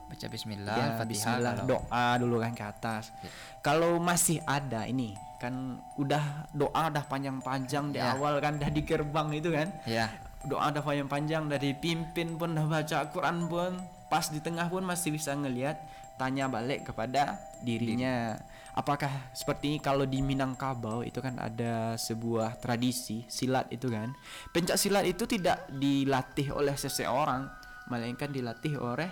baca 0.08 0.26
bismillah, 0.32 0.72
ya, 0.72 0.88
fatihah 0.96 1.04
bismillah 1.12 1.52
kalau... 1.52 1.68
doa 1.68 2.06
dulu 2.16 2.36
kan 2.40 2.52
ke 2.56 2.64
atas. 2.64 3.12
Ya. 3.20 3.30
Kalau 3.60 4.00
masih 4.00 4.40
ada 4.48 4.88
ini 4.88 5.12
kan 5.36 5.76
udah 6.00 6.48
doa 6.56 6.88
udah 6.88 7.04
panjang-panjang 7.04 7.92
di 7.92 8.00
ya. 8.00 8.16
awal 8.16 8.40
kan 8.40 8.56
udah 8.56 8.72
di 8.72 8.82
gerbang 8.88 9.28
itu 9.36 9.52
kan. 9.52 9.68
Ya. 9.84 10.08
Doa 10.48 10.72
udah 10.72 10.80
panjang-panjang 10.80 11.52
dari 11.52 11.76
pimpin 11.76 12.40
pun 12.40 12.56
udah 12.56 12.64
baca 12.64 13.12
Quran 13.12 13.52
pun 13.52 13.76
pas 14.08 14.24
di 14.32 14.40
tengah 14.40 14.72
pun 14.72 14.80
masih 14.80 15.12
bisa 15.12 15.36
ngelihat 15.36 15.76
tanya 16.16 16.48
balik 16.48 16.88
kepada 16.88 17.36
dirinya. 17.60 18.40
Apakah 18.78 19.34
seperti 19.34 19.74
ini 19.74 19.78
kalau 19.82 20.06
di 20.06 20.22
Minangkabau 20.22 21.02
itu 21.02 21.18
kan 21.18 21.34
ada 21.42 21.98
sebuah 21.98 22.62
tradisi 22.62 23.26
silat 23.26 23.66
itu 23.74 23.90
kan. 23.90 24.14
Pencak 24.54 24.78
silat 24.78 25.02
itu 25.02 25.26
tidak 25.26 25.66
dilatih 25.74 26.54
oleh 26.54 26.78
seseorang, 26.78 27.50
melainkan 27.90 28.30
dilatih 28.30 28.78
oleh 28.78 29.10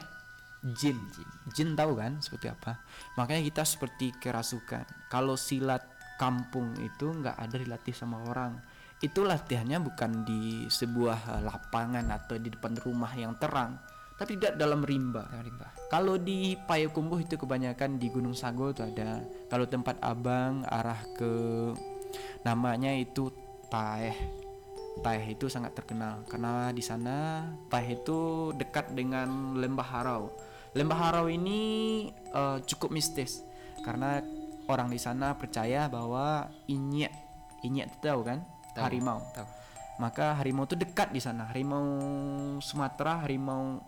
jin. 0.62 0.94
Jin 1.50 1.74
tahu 1.74 1.98
kan 1.98 2.22
seperti 2.22 2.46
apa? 2.55 2.79
Makanya 3.18 3.42
kita 3.42 3.66
seperti 3.66 4.14
kerasukan. 4.14 5.11
Kalau 5.11 5.35
silat 5.35 5.83
kampung 6.14 6.79
itu 6.79 7.11
nggak 7.11 7.35
ada 7.35 7.59
dilatih 7.59 7.90
sama 7.90 8.22
orang. 8.22 8.62
Itu 9.02 9.26
latihannya 9.26 9.83
bukan 9.83 10.22
di 10.22 10.70
sebuah 10.70 11.42
lapangan 11.42 12.07
atau 12.14 12.38
di 12.38 12.55
depan 12.55 12.79
rumah 12.79 13.11
yang 13.18 13.35
terang 13.35 13.95
tapi 14.16 14.40
tidak 14.40 14.57
dalam 14.57 14.81
rimba. 14.81 15.29
rimba. 15.44 15.68
Kalau 15.92 16.16
di 16.16 16.57
Payakumbuh 16.57 17.20
itu 17.20 17.37
kebanyakan 17.37 18.00
di 18.00 18.09
Gunung 18.09 18.33
Sago 18.33 18.72
itu 18.72 18.81
ada. 18.81 19.20
Kalau 19.52 19.68
tempat 19.68 20.00
abang 20.00 20.64
arah 20.64 21.00
ke 21.16 21.33
namanya 22.42 22.96
itu 22.96 23.29
Taeh. 23.68 24.16
Taeh 25.05 25.37
itu 25.37 25.52
sangat 25.52 25.76
terkenal 25.76 26.24
karena 26.24 26.72
di 26.72 26.81
sana 26.81 27.44
Taeh 27.68 28.00
itu 28.00 28.50
dekat 28.57 28.96
dengan 28.96 29.52
Lembah 29.61 29.85
Harau. 29.85 30.33
Lembah 30.72 30.96
Harau 30.96 31.29
ini 31.29 31.61
uh, 32.33 32.57
cukup 32.64 32.92
mistis 32.96 33.44
karena 33.85 34.24
orang 34.66 34.88
di 34.88 34.98
sana 34.98 35.37
percaya 35.37 35.87
bahwa 35.92 36.48
inyek 36.66 37.12
inyek 37.62 37.87
itu 37.92 37.98
tahu 38.00 38.20
kan 38.24 38.38
tahu, 38.72 38.85
harimau. 38.88 39.20
Tahu. 39.37 39.48
Maka 39.96 40.37
harimau 40.37 40.68
itu 40.68 40.76
dekat 40.76 41.09
di 41.12 41.20
sana. 41.24 41.48
Harimau 41.48 41.85
Sumatera, 42.61 43.24
harimau 43.24 43.81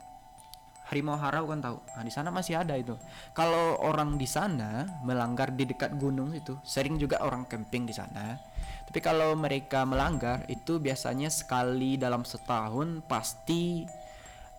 harimau 0.88 1.20
harau 1.20 1.44
kan 1.48 1.61
tahu. 1.61 1.79
Nah, 1.94 2.03
di 2.03 2.12
sana 2.12 2.33
masih 2.33 2.61
ada 2.61 2.74
itu. 2.74 2.96
Kalau 3.37 3.77
orang 3.85 4.16
di 4.16 4.24
sana 4.24 4.88
melanggar 5.05 5.53
di 5.53 5.68
dekat 5.68 6.01
gunung 6.01 6.33
itu, 6.33 6.57
sering 6.64 6.96
juga 6.96 7.20
orang 7.20 7.44
camping 7.44 7.85
di 7.85 7.92
sana. 7.92 8.40
Tapi 8.88 9.05
kalau 9.05 9.37
mereka 9.37 9.85
melanggar 9.85 10.48
itu 10.48 10.81
biasanya 10.81 11.29
sekali 11.29 12.01
dalam 12.01 12.24
setahun 12.24 13.05
pasti 13.05 13.85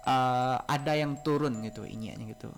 uh, 0.06 0.58
ada 0.70 0.94
yang 0.96 1.20
turun 1.26 1.60
gitu 1.66 1.84
inyeknya 1.84 2.26
gitu 2.38 2.50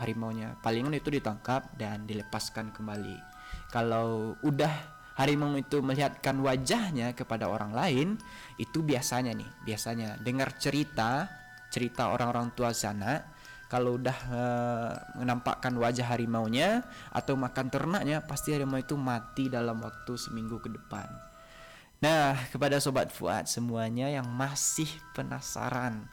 harimaunya 0.00 0.56
palingan 0.64 0.96
itu 0.96 1.12
ditangkap 1.12 1.68
dan 1.76 2.08
dilepaskan 2.08 2.72
kembali 2.72 3.20
kalau 3.68 4.32
udah 4.40 4.72
harimau 5.20 5.52
itu 5.60 5.84
melihatkan 5.84 6.40
wajahnya 6.40 7.12
kepada 7.12 7.52
orang 7.52 7.76
lain 7.76 8.08
itu 8.56 8.80
biasanya 8.80 9.36
nih 9.36 9.50
biasanya 9.68 10.16
dengar 10.24 10.56
cerita 10.56 11.28
cerita 11.70 12.10
orang-orang 12.12 12.52
tua 12.52 12.74
sana 12.74 13.22
kalau 13.70 13.96
udah 13.96 14.18
uh, 14.34 14.92
menampakkan 15.22 15.70
wajah 15.78 16.10
harimaunya 16.10 16.82
atau 17.14 17.38
makan 17.38 17.70
ternaknya 17.70 18.26
pasti 18.26 18.50
harimau 18.50 18.82
itu 18.82 18.98
mati 18.98 19.46
dalam 19.46 19.78
waktu 19.78 20.18
seminggu 20.18 20.58
ke 20.58 20.68
depan 20.68 21.06
nah 22.02 22.34
kepada 22.50 22.82
sobat 22.82 23.14
Fuad 23.14 23.46
semuanya 23.46 24.10
yang 24.10 24.26
masih 24.26 24.90
penasaran 25.14 26.10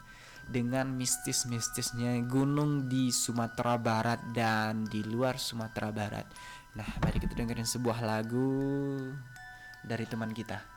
dengan 0.48 0.88
mistis-mistisnya 0.96 2.24
gunung 2.24 2.88
di 2.88 3.12
Sumatera 3.12 3.76
Barat 3.76 4.20
dan 4.32 4.88
di 4.88 5.04
luar 5.04 5.36
Sumatera 5.36 5.92
Barat. 5.92 6.28
Nah, 6.80 6.88
mari 7.04 7.20
kita 7.20 7.36
dengerin 7.36 7.68
sebuah 7.68 8.00
lagu 8.00 8.96
dari 9.84 10.08
teman 10.08 10.32
kita. 10.32 10.77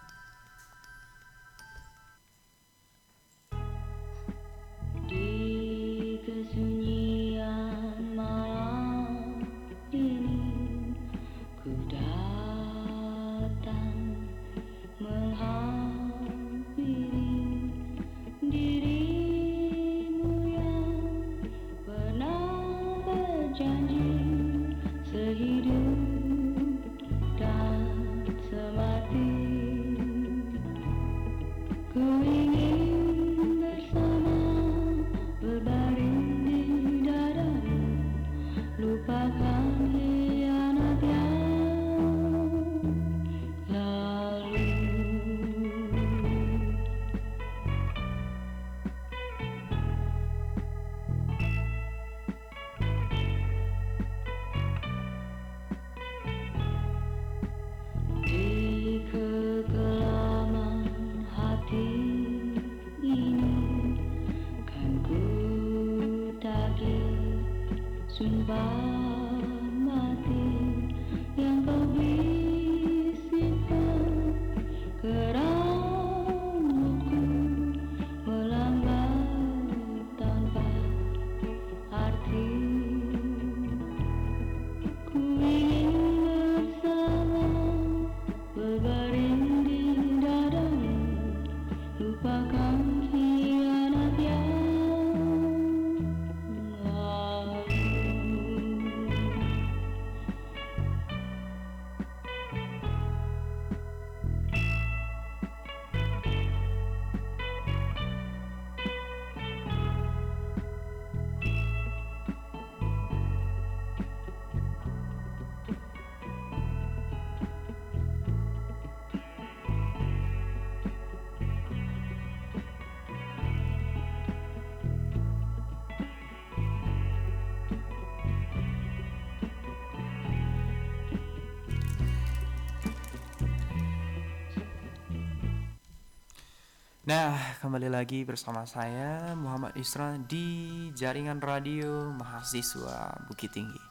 Nah, 137.10 137.58
kembali 137.58 137.90
lagi 137.90 138.22
bersama 138.22 138.62
saya 138.70 139.34
Muhammad 139.34 139.74
Isra 139.74 140.14
di 140.14 140.86
jaringan 140.94 141.42
radio 141.42 142.06
mahasiswa 142.14 143.18
Bukit 143.26 143.50
Tinggi. 143.50 143.82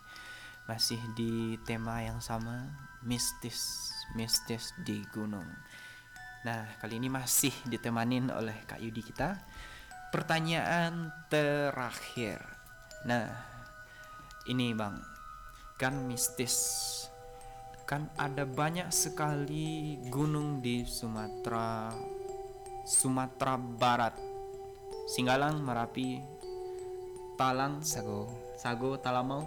Masih 0.72 1.04
di 1.20 1.60
tema 1.68 2.00
yang 2.00 2.24
sama, 2.24 2.72
mistis, 3.04 3.92
mistis 4.16 4.72
di 4.88 5.04
gunung. 5.12 5.44
Nah, 6.48 6.64
kali 6.80 6.96
ini 6.96 7.12
masih 7.12 7.52
ditemanin 7.68 8.32
oleh 8.32 8.56
Kak 8.64 8.80
Yudi 8.80 9.04
kita. 9.04 9.36
Pertanyaan 10.16 11.12
terakhir. 11.28 12.40
Nah, 13.04 13.36
ini 14.48 14.72
Bang, 14.72 14.96
kan 15.76 16.08
mistis. 16.08 16.56
Kan 17.84 18.08
ada 18.16 18.48
banyak 18.48 18.88
sekali 18.96 20.00
gunung 20.08 20.64
di 20.64 20.88
Sumatera 20.88 21.92
Sumatera 22.89 23.54
Barat. 23.62 24.17
Singgalang, 25.13 25.62
Merapi, 25.62 26.25
Talang, 27.38 27.86
Sago. 27.86 28.25
Sago, 28.58 28.97
Talamau. 28.97 29.45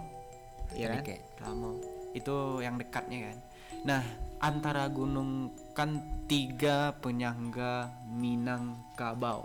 Iya 0.71 1.03
kan? 1.03 1.03
Talamau. 1.35 1.75
Itu 2.15 2.63
yang 2.63 2.79
dekatnya 2.79 3.27
kan. 3.27 3.37
Nah, 3.83 4.03
antara 4.39 4.87
gunung 4.87 5.51
kan 5.75 5.99
tiga 6.31 6.95
penyangga 7.03 7.91
Minangkabau. 8.15 9.43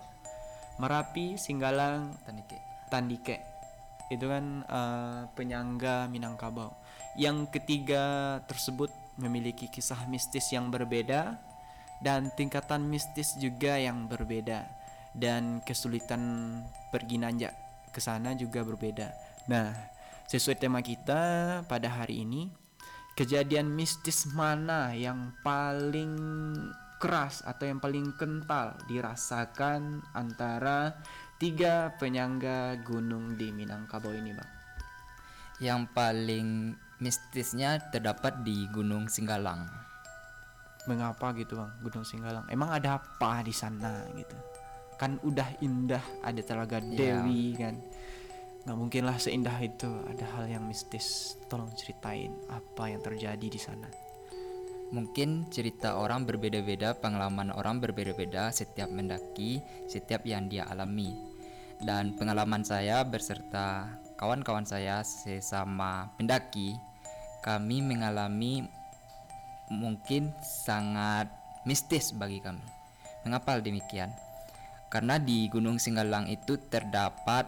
Merapi, 0.79 1.35
Singgalang, 1.35 2.15
Tandike. 2.23 2.59
Tandike. 2.95 3.43
Itu 4.15 4.31
kan 4.31 4.63
eh, 4.63 5.21
penyangga 5.35 6.07
Minangkabau. 6.07 6.71
Yang 7.19 7.51
ketiga 7.51 8.39
tersebut 8.47 8.95
memiliki 9.19 9.67
kisah 9.67 10.07
mistis 10.07 10.55
yang 10.55 10.71
berbeda 10.71 11.48
dan 12.05 12.31
tingkatan 12.39 12.87
mistis 12.87 13.35
juga 13.39 13.79
yang 13.79 14.07
berbeda 14.07 14.67
dan 15.19 15.59
kesulitan 15.67 16.63
pergi 16.95 17.19
nanjak 17.19 17.55
ke 17.91 17.99
sana 17.99 18.37
juga 18.39 18.63
berbeda. 18.63 19.11
Nah, 19.51 19.75
sesuai 20.29 20.61
tema 20.61 20.85
kita 20.85 21.21
pada 21.67 21.89
hari 21.89 22.23
ini, 22.23 22.53
kejadian 23.19 23.73
mistis 23.73 24.29
mana 24.31 24.95
yang 24.95 25.35
paling 25.43 26.15
keras 26.99 27.43
atau 27.47 27.67
yang 27.67 27.81
paling 27.83 28.15
kental 28.19 28.75
dirasakan 28.91 30.03
antara 30.13 30.99
tiga 31.39 31.95
penyangga 31.97 32.79
gunung 32.83 33.39
di 33.39 33.55
Minangkabau 33.55 34.13
ini, 34.13 34.35
Bang? 34.35 34.51
Yang 35.59 35.81
paling 35.95 36.49
mistisnya 37.03 37.79
terdapat 37.91 38.43
di 38.47 38.67
Gunung 38.71 39.11
Singgalang. 39.11 39.88
Mengapa 40.89 41.37
gitu, 41.37 41.61
Bang? 41.61 41.77
Gunung 41.85 42.09
Singgalang. 42.09 42.49
Emang 42.49 42.73
ada 42.73 42.97
apa 42.97 43.45
di 43.45 43.53
sana 43.53 44.09
gitu? 44.17 44.37
Kan 44.97 45.21
udah 45.21 45.61
indah, 45.61 46.03
ada 46.25 46.41
Telaga 46.41 46.81
Iya. 46.81 47.21
Dewi 47.21 47.53
kan. 47.55 47.77
Nggak 48.65 48.79
mungkin 48.81 49.03
lah 49.05 49.17
seindah 49.21 49.55
itu, 49.61 49.89
ada 50.09 50.25
hal 50.35 50.49
yang 50.49 50.65
mistis. 50.65 51.37
Tolong 51.47 51.71
ceritain 51.77 52.33
apa 52.49 52.89
yang 52.89 53.05
terjadi 53.05 53.47
di 53.47 53.61
sana. 53.61 53.89
Mungkin 54.89 55.53
cerita 55.53 56.01
orang 56.01 56.25
berbeda-beda, 56.25 56.97
pengalaman 56.97 57.53
orang 57.53 57.77
berbeda-beda 57.77 58.49
setiap 58.49 58.89
mendaki, 58.89 59.61
setiap 59.85 60.25
yang 60.25 60.49
dia 60.49 60.65
alami. 60.65 61.13
Dan 61.79 62.17
pengalaman 62.17 62.65
saya 62.65 63.05
beserta 63.05 64.01
kawan-kawan 64.17 64.65
saya 64.65 65.05
sesama 65.05 66.09
pendaki, 66.17 66.75
kami 67.45 67.85
mengalami 67.85 68.67
mungkin 69.69 70.33
sangat 70.41 71.29
mistis 71.63 72.11
bagi 72.11 72.41
kami. 72.41 72.63
Mengapa 73.23 73.59
demikian? 73.59 74.09
Karena 74.89 75.21
di 75.21 75.47
Gunung 75.47 75.77
Singgalang 75.77 76.27
itu 76.27 76.57
terdapat 76.59 77.45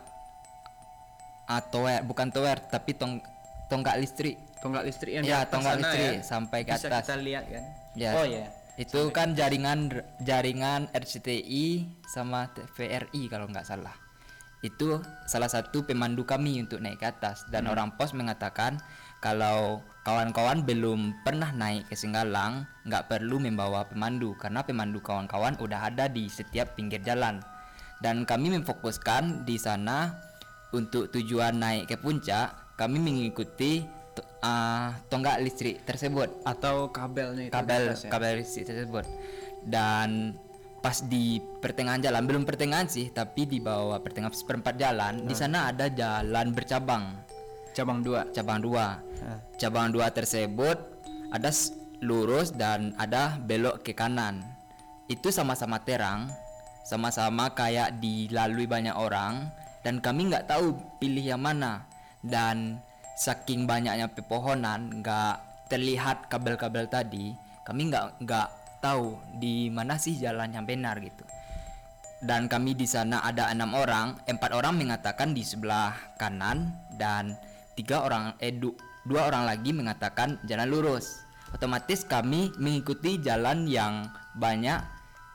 ah, 1.47 1.63
tower, 1.63 2.05
bukan 2.05 2.29
tower 2.29 2.61
tapi 2.63 2.93
tong 2.93 3.19
tonggak 3.67 3.97
listrik 3.97 4.37
Tonggak 4.61 4.85
listrik 4.85 5.13
yang 5.17 5.25
Ya, 5.25 5.49
tonggak 5.49 5.81
listrik 5.81 6.21
ya. 6.21 6.21
sampai 6.21 6.59
ke 6.63 6.77
Bisa 6.77 6.93
atas. 6.93 7.09
kita 7.09 7.17
lihat 7.17 7.45
kan? 7.49 7.65
Ya. 7.97 8.11
Oh 8.13 8.29
ya. 8.29 8.45
Itu 8.77 9.09
kan 9.09 9.33
jaringan 9.33 9.89
jaringan 10.21 10.93
RCTI 10.93 11.89
sama 12.05 12.53
TVRI 12.53 13.33
kalau 13.33 13.49
nggak 13.49 13.65
salah. 13.65 13.97
Itu 14.61 15.01
salah 15.25 15.49
satu 15.49 15.89
pemandu 15.89 16.29
kami 16.29 16.61
untuk 16.61 16.77
naik 16.77 17.01
ke 17.01 17.09
atas 17.09 17.49
dan 17.49 17.65
Hmm. 17.65 17.73
orang 17.73 17.89
pos 17.97 18.13
mengatakan 18.13 18.77
kalau 19.21 19.85
kawan-kawan 20.03 20.65
belum 20.65 21.25
pernah 21.25 21.53
naik 21.53 21.93
ke 21.93 21.95
Singgalang 21.95 22.65
nggak 22.89 23.07
perlu 23.13 23.37
membawa 23.37 23.85
pemandu 23.85 24.33
karena 24.41 24.65
pemandu 24.65 25.05
kawan-kawan 25.05 25.61
udah 25.61 25.93
ada 25.93 26.09
di 26.09 26.27
setiap 26.27 26.75
pinggir 26.75 27.05
jalan. 27.05 27.45
Dan 28.01 28.25
kami 28.25 28.49
memfokuskan 28.57 29.45
di 29.45 29.61
sana 29.61 30.17
untuk 30.73 31.13
tujuan 31.13 31.61
naik 31.61 31.93
ke 31.93 31.97
puncak 32.01 32.75
kami 32.81 32.97
mengikuti 32.97 33.85
ah, 34.41 34.97
tonggak 35.13 35.43
listrik 35.45 35.85
tersebut 35.85 36.33
Atau 36.49 36.89
kabelnya 36.89 37.51
itu 37.51 37.53
kabel 37.53 37.93
atas 37.93 38.07
ya? 38.07 38.11
kabel 38.11 38.33
listrik 38.41 38.65
tersebut 38.73 39.05
dan 39.69 40.33
pas 40.81 40.97
di 41.05 41.37
pertengahan 41.61 42.01
jalan 42.01 42.25
belum 42.25 42.49
pertengahan 42.49 42.89
sih 42.89 43.13
tapi 43.13 43.45
di 43.45 43.61
bawah 43.61 44.01
pertengahan 44.01 44.33
seperempat 44.33 44.81
jalan 44.81 45.29
di 45.29 45.37
sana 45.37 45.69
ada 45.69 45.93
jalan 45.93 46.57
bercabang 46.57 47.21
Cabang 47.71 48.03
dua. 48.03 48.27
cabang 48.35 48.59
dua. 48.59 48.99
Cabang 49.57 49.89
dua 49.95 50.11
tersebut 50.11 50.79
ada 51.31 51.51
lurus 52.03 52.51
dan 52.51 52.97
ada 52.99 53.39
belok 53.39 53.87
ke 53.87 53.93
kanan. 53.95 54.43
Itu 55.07 55.31
sama-sama 55.31 55.83
terang 55.83 56.31
sama-sama 56.91 57.53
kayak 57.55 58.03
dilalui 58.03 58.67
banyak 58.67 58.97
orang 58.97 59.47
dan 59.87 60.03
kami 60.03 60.27
nggak 60.27 60.51
tahu 60.51 60.75
pilih 60.99 61.23
yang 61.23 61.43
mana. 61.43 61.87
Dan 62.21 62.83
saking 63.17 63.65
banyaknya 63.65 64.13
pepohonan 64.13 65.01
nggak 65.01 65.69
terlihat 65.73 66.29
kabel-kabel 66.29 66.91
tadi 66.91 67.33
kami 67.65 67.93
nggak 67.93 68.27
nggak 68.27 68.49
tahu 68.83 69.17
di 69.39 69.71
mana 69.71 69.97
sih 70.01 70.19
jalan 70.19 70.51
yang 70.51 70.67
benar 70.67 70.99
gitu. 70.99 71.25
Dan 72.21 72.53
kami 72.53 72.77
di 72.77 72.85
sana 72.85 73.25
ada 73.25 73.49
enam 73.49 73.73
orang 73.73 74.21
empat 74.29 74.53
orang 74.53 74.77
mengatakan 74.77 75.33
di 75.33 75.41
sebelah 75.41 75.97
kanan 76.21 76.77
dan 76.93 77.39
tiga 77.75 78.03
orang 78.03 78.35
eh 78.39 78.53
du- 78.53 78.77
dua 79.03 79.27
orang 79.27 79.45
lagi 79.45 79.71
mengatakan 79.71 80.37
jalan 80.45 80.69
lurus 80.69 81.23
otomatis 81.51 82.05
kami 82.05 82.55
mengikuti 82.57 83.19
jalan 83.19 83.67
yang 83.67 84.07
banyak 84.35 84.79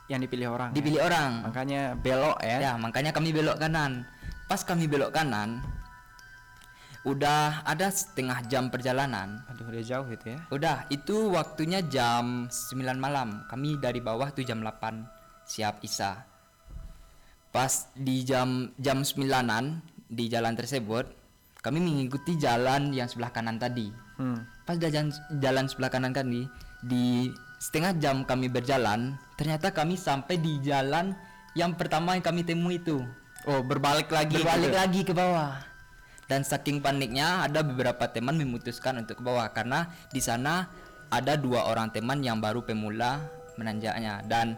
Yang 0.05 0.19
dipilih 0.29 0.47
orang. 0.53 0.69
ya? 0.69 0.75
dipilih 0.77 1.01
orang 1.01 1.31
Makanya 1.49 1.81
belok 1.97 2.37
ya. 2.39 2.57
ya 2.61 2.71
makanya 2.77 3.11
kami 3.11 3.29
belok 3.33 3.57
kanan 3.57 4.05
pas 4.45 4.61
kami 4.61 4.85
belok 4.85 5.09
kanan 5.09 5.65
udah 7.05 7.61
ada 7.61 7.89
setengah 7.89 8.41
jam 8.45 8.69
perjalanan 8.69 9.41
Aduh, 9.45 9.69
udah 9.69 9.83
jauh 9.83 10.09
itu 10.09 10.25
ya. 10.33 10.39
Udah, 10.49 10.89
itu 10.89 11.29
waktunya 11.29 11.85
jam 11.85 12.49
9 12.49 12.97
malam. 12.97 13.45
Kami 13.45 13.77
dari 13.77 14.01
bawah 14.01 14.33
tuh 14.33 14.41
jam 14.41 14.57
8 14.57 15.05
siap 15.45 15.85
Isa. 15.85 16.25
Pas 17.53 17.93
di 17.93 18.25
jam 18.25 18.73
jam 18.81 19.05
9-an 19.05 19.85
di 20.09 20.25
jalan 20.25 20.57
tersebut, 20.57 21.05
kami 21.65 21.81
mengikuti 21.81 22.37
jalan 22.37 22.93
yang 22.93 23.09
sebelah 23.09 23.33
kanan 23.33 23.57
tadi. 23.57 23.89
Hmm. 24.21 24.45
Pas 24.69 24.77
jalan, 24.77 25.09
jalan 25.41 25.65
sebelah 25.65 25.89
kanan 25.89 26.13
tadi, 26.13 26.45
di 26.85 27.33
setengah 27.57 27.97
jam 27.97 28.21
kami 28.21 28.53
berjalan, 28.53 29.17
ternyata 29.33 29.73
kami 29.73 29.97
sampai 29.97 30.37
di 30.37 30.61
jalan 30.61 31.17
yang 31.57 31.73
pertama 31.73 32.13
yang 32.13 32.21
kami 32.21 32.45
temui 32.45 32.77
itu. 32.77 33.01
Oh, 33.49 33.65
berbalik 33.65 34.13
lagi. 34.13 34.37
Berbalik 34.37 34.69
gitu. 34.69 34.77
lagi 34.77 35.01
ke 35.01 35.13
bawah. 35.17 35.57
Dan 36.29 36.45
saking 36.45 36.85
paniknya 36.85 37.49
ada 37.49 37.65
beberapa 37.65 38.05
teman 38.13 38.37
memutuskan 38.37 39.01
untuk 39.01 39.21
ke 39.21 39.23
bawah 39.25 39.49
karena 39.49 39.89
di 40.13 40.21
sana 40.21 40.69
ada 41.09 41.33
dua 41.37 41.69
orang 41.69 41.89
teman 41.89 42.21
yang 42.21 42.41
baru 42.41 42.65
pemula 42.65 43.21
menanjaknya 43.61 44.25
dan 44.25 44.57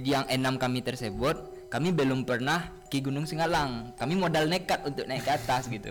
yang 0.00 0.24
enam 0.32 0.56
kami 0.56 0.80
tersebut 0.80 1.36
kami 1.72 1.88
belum 1.88 2.28
pernah 2.28 2.68
ke 2.92 3.00
Gunung 3.00 3.24
Singalang. 3.24 3.96
Kami 3.96 4.20
modal 4.20 4.44
nekat 4.44 4.84
untuk 4.84 5.08
naik 5.08 5.24
ke 5.24 5.32
atas 5.32 5.72
gitu. 5.72 5.88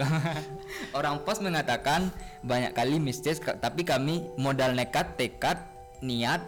orang 0.98 1.26
pos 1.26 1.42
mengatakan 1.42 2.14
banyak 2.46 2.70
kali 2.78 3.02
mistis 3.02 3.42
tapi 3.42 3.82
kami 3.82 4.30
modal 4.38 4.78
nekat, 4.78 5.18
tekad, 5.18 5.58
niat 6.06 6.46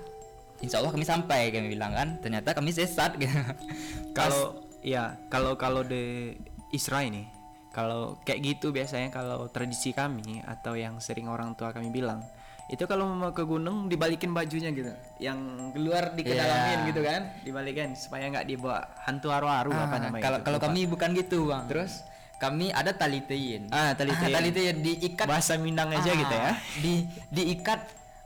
Insya 0.64 0.80
Allah 0.80 0.96
kami 0.96 1.04
sampai 1.04 1.52
kami 1.52 1.76
bilang 1.76 1.92
kan 1.92 2.22
ternyata 2.24 2.56
kami 2.56 2.72
sesat 2.72 3.20
gitu. 3.20 3.36
Kalau 4.18 4.64
ya, 4.80 5.20
kalau 5.28 5.60
kalau 5.60 5.82
di 5.84 6.38
Isra 6.72 7.04
ini, 7.04 7.28
kalau 7.76 8.22
kayak 8.24 8.40
gitu 8.46 8.70
biasanya 8.72 9.10
kalau 9.12 9.50
tradisi 9.52 9.92
kami 9.92 10.40
atau 10.46 10.78
yang 10.78 11.02
sering 11.04 11.28
orang 11.28 11.58
tua 11.58 11.76
kami 11.76 11.90
bilang, 11.90 12.22
itu 12.66 12.84
kalau 12.84 13.06
mau 13.06 13.30
ke 13.30 13.44
gunung 13.44 13.86
dibalikin 13.86 14.32
bajunya 14.32 14.72
gitu, 14.72 14.90
yang 15.18 15.38
keluar 15.72 16.12
dikedalamin 16.12 16.80
Iya. 16.80 16.88
gitu 16.90 17.02
kan, 17.02 17.22
dibalikin 17.42 17.92
supaya 17.94 18.30
nggak 18.30 18.46
dibawa 18.46 18.88
hantu 19.04 19.30
aru-aru 19.30 19.72
apa 19.72 19.86
Ah, 19.90 20.00
namanya. 20.02 20.24
Kalau 20.24 20.38
kalau 20.42 20.60
kami 20.60 20.86
bukan 20.86 21.12
gitu, 21.14 21.48
Bang. 21.48 21.68
Terus? 21.68 22.04
kami 22.34 22.72
ada 22.72 22.92
tali 22.92 23.24
tein. 23.24 23.72
Ah, 23.72 23.96
tali 23.96 24.12
tein. 24.12 24.36
tali 24.36 24.52
tein 24.52 24.76
diikat 24.78 25.24
bahasa 25.26 25.56
Minang 25.56 25.92
aja 25.92 26.06
Ah, 26.06 26.16
gitu 26.18 26.36
ya. 26.36 26.52
Di 26.78 26.94
diikat 27.32 27.80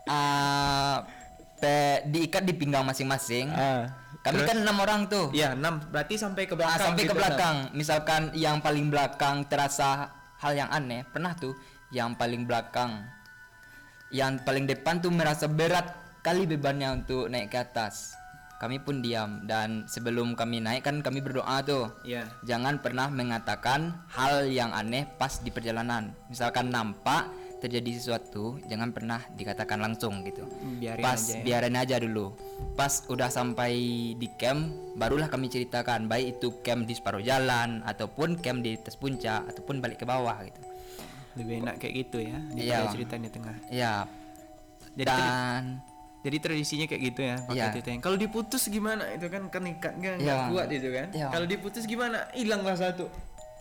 ah, 0.07 1.05
pe- 1.55 2.01
diikat 2.03 2.41
di 2.41 2.53
pinggang 2.53 2.81
masing-masing. 2.81 3.49
Ah. 3.51 3.93
Kami 4.19 4.41
Terus? 4.41 4.49
kan 4.49 4.57
enam 4.59 4.77
orang 4.77 5.01
tuh. 5.05 5.29
Iya, 5.31 5.53
6 5.53 5.87
berarti 5.87 6.17
sampai 6.17 6.43
ke 6.43 6.53
Ah, 6.53 6.57
belakang. 6.57 6.81
sampai 6.83 7.03
ke 7.03 7.05
gitu, 7.05 7.15
belakang. 7.15 7.55
Misalkan 7.71 8.21
yang 8.33 8.57
paling 8.57 8.89
belakang 8.89 9.45
terasa 9.45 10.09
hal 10.37 10.53
yang 10.53 10.69
aneh, 10.69 11.05
pernah 11.05 11.31
tuh 11.31 11.53
yang 11.89 12.11
paling 12.11 12.43
belakang 12.43 13.05
yang 14.13 14.39
paling 14.43 14.63
depan 14.67 15.03
tuh 15.03 15.11
merasa 15.11 15.47
berat 15.51 15.95
kali 16.23 16.47
bebannya 16.47 17.03
untuk 17.03 17.27
naik 17.27 17.51
ke 17.51 17.59
atas. 17.59 18.15
Kami 18.57 18.81
pun 18.81 19.05
diam 19.05 19.45
dan 19.45 19.85
sebelum 19.85 20.33
kami 20.33 20.57
naik 20.57 20.81
kan 20.81 21.05
kami 21.05 21.21
berdoa 21.21 21.61
tuh. 21.61 21.93
Iya. 22.01 22.25
Jangan 22.41 22.81
pernah 22.81 23.05
mengatakan 23.05 23.93
hal 24.09 24.49
yang 24.49 24.73
aneh 24.73 25.05
pas 25.05 25.37
di 25.45 25.53
perjalanan. 25.53 26.09
Misalkan 26.25 26.73
nampak 26.73 27.29
terjadi 27.61 27.97
sesuatu, 27.97 28.57
jangan 28.69 28.93
pernah 28.93 29.21
dikatakan 29.33 29.81
langsung 29.81 30.25
gitu. 30.25 30.45
Biarin 30.81 31.01
Pas 31.05 31.17
aja 31.21 31.37
ya. 31.37 31.43
biarin 31.45 31.77
aja 31.77 31.95
dulu. 32.01 32.33
Pas 32.73 33.05
udah 33.09 33.29
sampai 33.29 33.73
di 34.17 34.29
camp, 34.37 34.73
barulah 34.97 35.29
kami 35.29 35.49
ceritakan 35.49 36.05
baik 36.05 36.37
itu 36.37 36.53
camp 36.61 36.85
di 36.85 36.93
separuh 36.93 37.21
jalan 37.21 37.81
ataupun 37.85 38.37
camp 38.41 38.61
di 38.61 38.77
atas 38.77 38.97
puncak 38.97 39.45
ataupun 39.53 39.81
balik 39.81 40.01
ke 40.01 40.05
bawah 40.05 40.37
gitu. 40.45 40.61
Lebih 41.37 41.55
enak 41.63 41.75
kayak 41.77 41.93
gitu 41.95 42.17
ya. 42.19 42.37
Iya. 42.51 42.75
Daripada 42.81 42.93
cerita 42.93 43.13
di 43.15 43.29
tengah. 43.29 43.55
Ya. 43.69 43.93
Jadi 44.97 45.05
dan 45.05 45.63
Jadi 46.17 46.37
tradisinya 46.43 46.85
kayak 46.89 47.01
gitu 47.07 47.21
ya, 47.23 47.35
pakai 47.45 47.79
Iya. 47.79 48.01
Kalau 48.03 48.17
diputus 48.19 48.67
gimana? 48.67 49.05
Itu 49.15 49.31
kan 49.31 49.47
kan 49.47 49.63
ikat 49.63 49.93
kan 49.95 50.13
nggak 50.19 50.27
Iya. 50.27 50.49
kuat 50.51 50.67
itu 50.73 50.89
kan. 50.91 51.07
Iya. 51.13 51.27
Kalau 51.31 51.45
diputus 51.47 51.83
gimana? 51.87 52.17
Hilanglah 52.35 52.75
satu. 52.75 53.07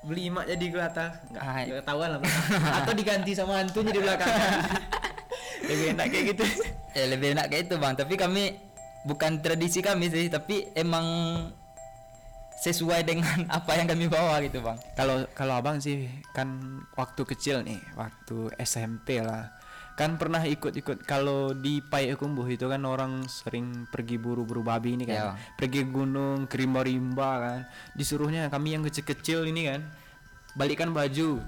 Beli 0.03 0.33
emak 0.33 0.51
jadi 0.51 0.65
kelata. 0.73 1.07
Enggak, 1.31 1.43
Ah, 1.47 1.63
enggak 1.63 1.85
tahuan 1.85 2.09
lah. 2.17 2.21
Atau 2.83 2.93
diganti 2.97 3.33
sama 3.37 3.61
hantunya 3.61 3.93
di 3.93 4.01
belakang. 4.03 4.27
Lebih 5.69 5.87
enak 5.95 6.07
kayak 6.11 6.25
gitu. 6.35 6.45
ya 6.97 7.05
lebih 7.07 7.29
enak 7.37 7.47
kayak 7.53 7.63
itu 7.69 7.75
bang. 7.77 7.95
Tapi 7.95 8.15
kami 8.17 8.43
bukan 9.05 9.33
tradisi 9.39 9.79
kami 9.85 10.09
sih, 10.09 10.27
tapi 10.27 10.71
emang 10.73 11.07
sesuai 12.61 13.05
dengan 13.05 13.47
apa 13.59 13.77
yang 13.77 13.87
kami 13.87 14.09
bawa 14.09 14.41
gitu 14.45 14.65
bang. 14.65 14.79
Kalau 14.97 15.29
kalau 15.37 15.55
abang 15.61 15.79
sih 15.79 16.09
kan 16.33 16.81
waktu 16.97 17.23
kecil 17.25 17.63
nih, 17.63 17.81
waktu 17.95 18.53
SMP 18.61 19.21
lah. 19.21 19.53
Kan 19.97 20.21
pernah 20.21 20.45
ikut-ikut 20.45 21.09
kalau 21.09 21.57
di 21.57 21.81
Payakumbuh 21.81 22.45
itu 22.53 22.69
kan 22.69 22.85
orang 22.85 23.25
sering 23.33 23.89
pergi 23.89 24.21
buru-buru 24.21 24.61
babi 24.61 24.93
ini 24.93 25.09
kan. 25.09 25.17
Iya. 25.17 25.57
Pergi 25.57 25.89
gunung, 25.89 26.45
ke 26.45 26.61
rimba-rimba 26.61 27.31
kan. 27.41 27.61
Disuruhnya 27.97 28.53
kami 28.53 28.77
yang 28.77 28.85
kecil-kecil 28.85 29.49
ini 29.49 29.73
kan 29.73 29.81
balikkan 30.53 30.93
baju. 30.93 31.41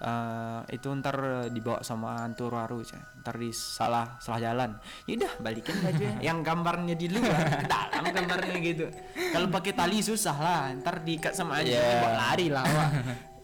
Eh, 0.00 0.60
itu 0.72 0.88
ntar 0.96 1.12
dibawa 1.52 1.84
sama 1.84 2.24
hantu 2.24 2.48
waru 2.48 2.80
Ca. 2.80 2.96
ntar 3.20 3.36
di 3.36 3.52
salah 3.52 4.16
salah 4.16 4.40
jalan 4.40 4.72
yaudah 5.04 5.28
balikin 5.36 5.76
bajunya 5.76 6.16
yang 6.24 6.40
gambarnya 6.40 6.96
di 6.96 7.12
luar 7.12 7.36
ke 7.60 7.68
dalam 7.68 8.04
gambarnya 8.08 8.56
gitu 8.64 8.88
kalau 9.28 9.52
pakai 9.52 9.76
tali 9.76 10.00
susah 10.00 10.32
lah 10.34 10.60
ntar 10.74 11.04
diikat 11.04 11.36
sama 11.36 11.60
aja 11.60 11.76
Iya. 11.76 12.00
bawa 12.00 12.10
lari 12.16 12.48
lah 12.48 12.64
Wak. 12.64 12.90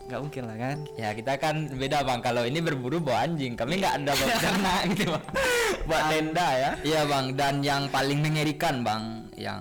nggak 0.09 0.21
mungkin 0.23 0.43
lah 0.45 0.57
kan 0.57 0.77
Ya 0.97 1.09
kita 1.13 1.33
kan 1.37 1.57
beda 1.69 1.99
bang. 2.01 2.21
Kalau 2.23 2.43
ini 2.43 2.59
berburu 2.59 3.03
bawa 3.03 3.27
anjing, 3.27 3.53
kami 3.53 3.77
nggak 3.77 3.95
ada 3.99 4.13
bawa 4.15 4.31
ternak 4.41 4.81
gitu 4.89 5.05
bang. 5.13 5.25
buat 5.85 6.03
tenda 6.09 6.49
ya 6.57 6.71
Iya 6.81 7.01
bang. 7.05 7.27
Dan 7.35 7.55
yang 7.61 7.83
paling 7.91 8.25
mengerikan 8.25 8.81
bang, 8.81 9.03
yang 9.37 9.61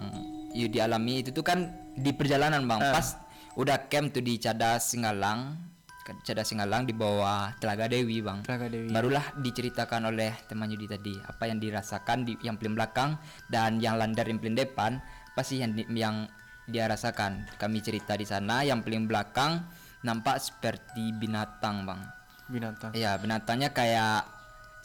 you 0.53 0.69
dialami 0.69 1.19
itu 1.19 1.33
tuh 1.33 1.43
kan 1.43 1.59
di 1.91 2.15
perjalanan 2.15 2.63
bang. 2.63 2.79
Ah. 2.79 2.93
Pas 2.93 3.19
udah 3.57 3.83
camp 3.89 4.13
tuh 4.13 4.21
di 4.21 4.37
Cadas 4.37 4.85
Singalang, 4.85 5.59
Ke- 6.05 6.21
Cadas 6.21 6.53
Singalang 6.53 6.85
di 6.85 6.93
bawah 6.93 7.49
Telaga 7.57 7.89
Dewi 7.89 8.21
bang. 8.21 8.45
Telaga 8.45 8.69
Dewi. 8.69 8.93
Barulah 8.93 9.25
diceritakan 9.41 10.13
oleh 10.13 10.37
teman 10.45 10.69
Yudi 10.69 10.85
tadi 10.85 11.17
apa 11.17 11.49
yang 11.49 11.57
dirasakan 11.57 12.29
di 12.29 12.37
yang 12.45 12.61
paling 12.61 12.77
belakang 12.77 13.17
dan 13.49 13.81
yang 13.81 13.97
landar 13.97 14.29
yang 14.29 14.37
paling 14.37 14.53
depan 14.53 15.01
pasti 15.33 15.65
yang 15.65 15.73
di- 15.73 15.89
yang 15.97 16.29
dia 16.69 16.85
rasakan. 16.85 17.49
Kami 17.57 17.81
cerita 17.81 18.13
di 18.13 18.29
sana 18.29 18.61
yang 18.61 18.85
paling 18.85 19.09
belakang 19.09 19.65
nampak 20.05 20.37
seperti 20.37 21.09
binatang 21.17 21.89
bang. 21.89 22.01
binatang 22.45 22.93
Iya 22.93 23.17
binatangnya 23.17 23.73
kayak 23.73 24.29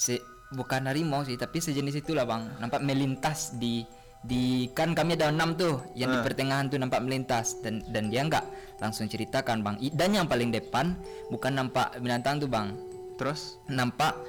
se 0.01 0.17
bukan 0.49 0.89
harimau 0.89 1.21
sih 1.29 1.37
tapi 1.37 1.61
sejenis 1.61 2.01
itulah 2.01 2.25
bang. 2.25 2.49
Nampak 2.57 2.81
melintas 2.81 3.53
di 3.61 3.85
di 4.21 4.69
kan 4.77 4.93
kami 4.93 5.17
ada 5.17 5.33
enam 5.33 5.57
tuh 5.57 5.81
yang 5.97 6.13
di 6.13 6.19
pertengahan 6.21 6.69
tuh 6.69 6.77
nampak 6.77 7.01
melintas 7.01 7.57
dan 7.65 7.81
dan 7.89 8.13
dia 8.13 8.21
nggak 8.21 8.45
langsung 8.77 9.09
ceritakan 9.09 9.65
bang. 9.65 9.77
I- 9.81 9.95
Dan 9.97 10.13
yang 10.13 10.29
paling 10.29 10.53
depan 10.53 10.93
bukan 11.33 11.57
nampak 11.57 11.97
binatang 12.05 12.37
tuh 12.37 12.49
bang. 12.49 12.77
Terus? 13.17 13.57
Nampak 13.73 14.21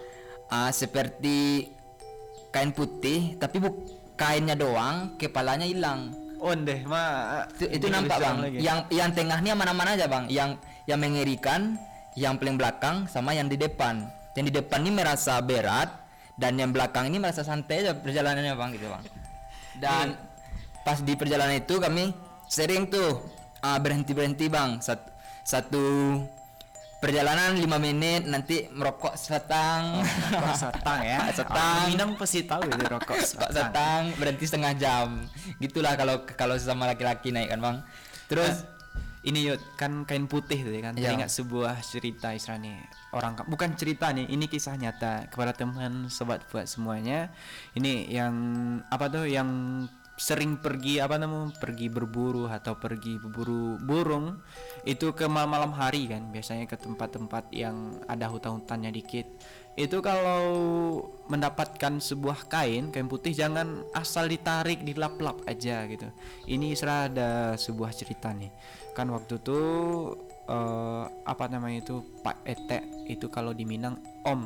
ah, 0.48 0.72
seperti 0.72 1.68
kain 2.56 2.72
putih 2.72 3.36
tapi 3.36 3.60
bu 3.60 3.76
kainnya 4.16 4.56
doang 4.56 5.20
kepalanya 5.20 5.68
hilang. 5.68 6.16
Oh 6.40 6.56
deh 6.56 6.88
ma. 6.88 7.44
Itu, 7.52 7.68
itu 7.68 7.88
nampak 7.92 8.18
bang. 8.18 8.38
lagi. 8.48 8.58
yang 8.64 8.80
yang 8.88 9.10
tengahnya 9.12 9.54
mana-mana 9.60 10.00
aja 10.00 10.08
bang. 10.08 10.32
Yang 10.32 10.56
yang 10.88 11.00
mengerikan 11.04 11.76
yang 12.16 12.40
paling 12.40 12.56
belakang 12.56 13.12
sama 13.12 13.36
yang 13.36 13.52
di 13.52 13.60
depan. 13.60 14.08
Yang 14.40 14.46
di 14.48 14.54
depan 14.64 14.88
ini 14.88 14.92
merasa 14.96 15.36
berat 15.44 15.92
dan 16.40 16.56
yang 16.56 16.72
belakang 16.72 17.12
ini 17.12 17.20
merasa 17.20 17.44
santai 17.44 17.84
aja 17.84 17.92
perjalanannya 17.92 18.56
bang 18.56 18.72
gitu 18.80 18.88
bang 18.88 19.21
dan 19.80 20.18
pas 20.82 20.98
di 21.00 21.14
perjalanan 21.14 21.62
itu 21.62 21.78
kami 21.78 22.12
sering 22.50 22.90
tuh 22.90 23.22
ah, 23.64 23.78
berhenti 23.78 24.12
berhenti 24.12 24.50
bang. 24.52 24.82
Satu, 24.82 25.08
satu 25.46 25.86
perjalanan 27.02 27.58
lima 27.58 27.82
menit 27.82 28.30
nanti 28.30 28.70
merokok 28.70 29.18
setang 29.18 30.06
rokok 30.30 30.58
setang 30.58 31.00
ya? 31.02 31.20
Setang. 31.38 31.58
Orang 31.58 31.90
Minang 31.90 32.12
pasti 32.14 32.46
tahu 32.46 32.62
itu 32.70 32.86
rokok 32.86 33.18
Pak 33.42 33.50
setang 33.50 34.02
berhenti 34.22 34.46
setengah 34.46 34.74
jam. 34.78 35.08
Gitulah 35.58 35.98
kalau 35.98 36.22
kalau 36.38 36.56
sesama 36.58 36.86
laki-laki 36.86 37.34
naik 37.34 37.54
kan 37.56 37.60
bang. 37.60 37.78
Terus 38.30 38.64
ini 39.22 39.54
yuk 39.54 39.62
kan 39.78 40.02
kain 40.10 40.26
putih 40.26 40.66
tuh 40.66 40.74
ya 40.74 40.82
kan. 40.90 40.94
Iya. 40.98 41.14
teringat 41.14 41.30
sebuah 41.30 41.78
cerita 41.86 42.34
istilahnya 42.34 42.90
orang 43.14 43.38
bukan 43.46 43.78
cerita 43.78 44.10
nih 44.10 44.26
ini 44.34 44.50
kisah 44.50 44.74
nyata 44.74 45.30
kepada 45.30 45.54
teman 45.54 46.10
sobat 46.10 46.42
buat 46.50 46.66
semuanya. 46.66 47.30
Ini 47.78 48.10
yang 48.10 48.34
apa 48.90 49.06
tuh 49.14 49.30
yang 49.30 49.50
sering 50.22 50.62
pergi 50.62 51.02
apa 51.02 51.18
namanya 51.18 51.58
pergi 51.58 51.90
berburu 51.90 52.46
atau 52.46 52.78
pergi 52.78 53.18
berburu 53.18 53.82
burung 53.82 54.38
itu 54.86 55.18
ke 55.18 55.26
mal- 55.26 55.50
malam 55.50 55.74
hari 55.74 56.06
kan 56.06 56.30
biasanya 56.30 56.70
ke 56.70 56.78
tempat-tempat 56.78 57.50
yang 57.50 57.98
ada 58.06 58.30
hutan-hutannya 58.30 58.94
dikit. 58.94 59.26
Itu 59.74 60.04
kalau 60.06 60.46
mendapatkan 61.26 61.98
sebuah 61.98 62.46
kain 62.54 62.94
kain 62.94 63.10
putih 63.10 63.34
jangan 63.34 63.82
asal 63.98 64.30
ditarik 64.30 64.86
dilap-lap 64.86 65.42
aja 65.50 65.90
gitu. 65.90 66.06
Ini 66.46 66.78
istilah 66.78 67.10
ada 67.10 67.30
sebuah 67.58 67.90
cerita 67.90 68.30
nih. 68.30 68.54
Kan 68.94 69.10
waktu 69.10 69.42
itu 69.42 69.60
eh, 70.46 71.04
apa 71.26 71.50
namanya 71.50 71.82
itu 71.82 72.22
Pak 72.22 72.46
Ete 72.46 73.10
itu 73.10 73.26
kalau 73.34 73.58
di 73.58 73.66
Minang 73.66 73.98
Om 74.22 74.42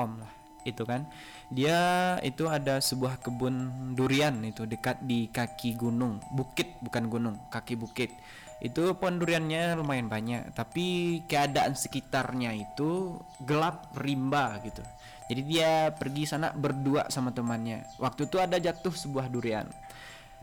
Om 0.00 0.12
lah 0.16 0.37
itu 0.70 0.84
kan. 0.84 1.08
Dia 1.48 1.78
itu 2.20 2.44
ada 2.46 2.76
sebuah 2.78 3.24
kebun 3.24 3.54
durian 3.96 4.36
itu 4.44 4.68
dekat 4.68 5.00
di 5.00 5.32
kaki 5.32 5.74
gunung 5.74 6.20
bukit 6.32 6.76
bukan 6.84 7.08
gunung 7.08 7.34
kaki 7.48 7.74
bukit. 7.74 8.12
Itu 8.58 8.98
pohon 8.98 9.22
duriannya 9.22 9.78
lumayan 9.78 10.10
banyak 10.10 10.50
tapi 10.52 11.20
keadaan 11.30 11.78
sekitarnya 11.78 12.52
itu 12.52 13.16
gelap 13.46 13.94
rimba 13.96 14.58
gitu. 14.66 14.82
Jadi 15.28 15.40
dia 15.44 15.92
pergi 15.92 16.24
sana 16.24 16.50
berdua 16.56 17.06
sama 17.12 17.30
temannya. 17.30 17.84
Waktu 18.00 18.26
itu 18.26 18.36
ada 18.40 18.56
jatuh 18.56 18.92
sebuah 18.92 19.28
durian. 19.28 19.68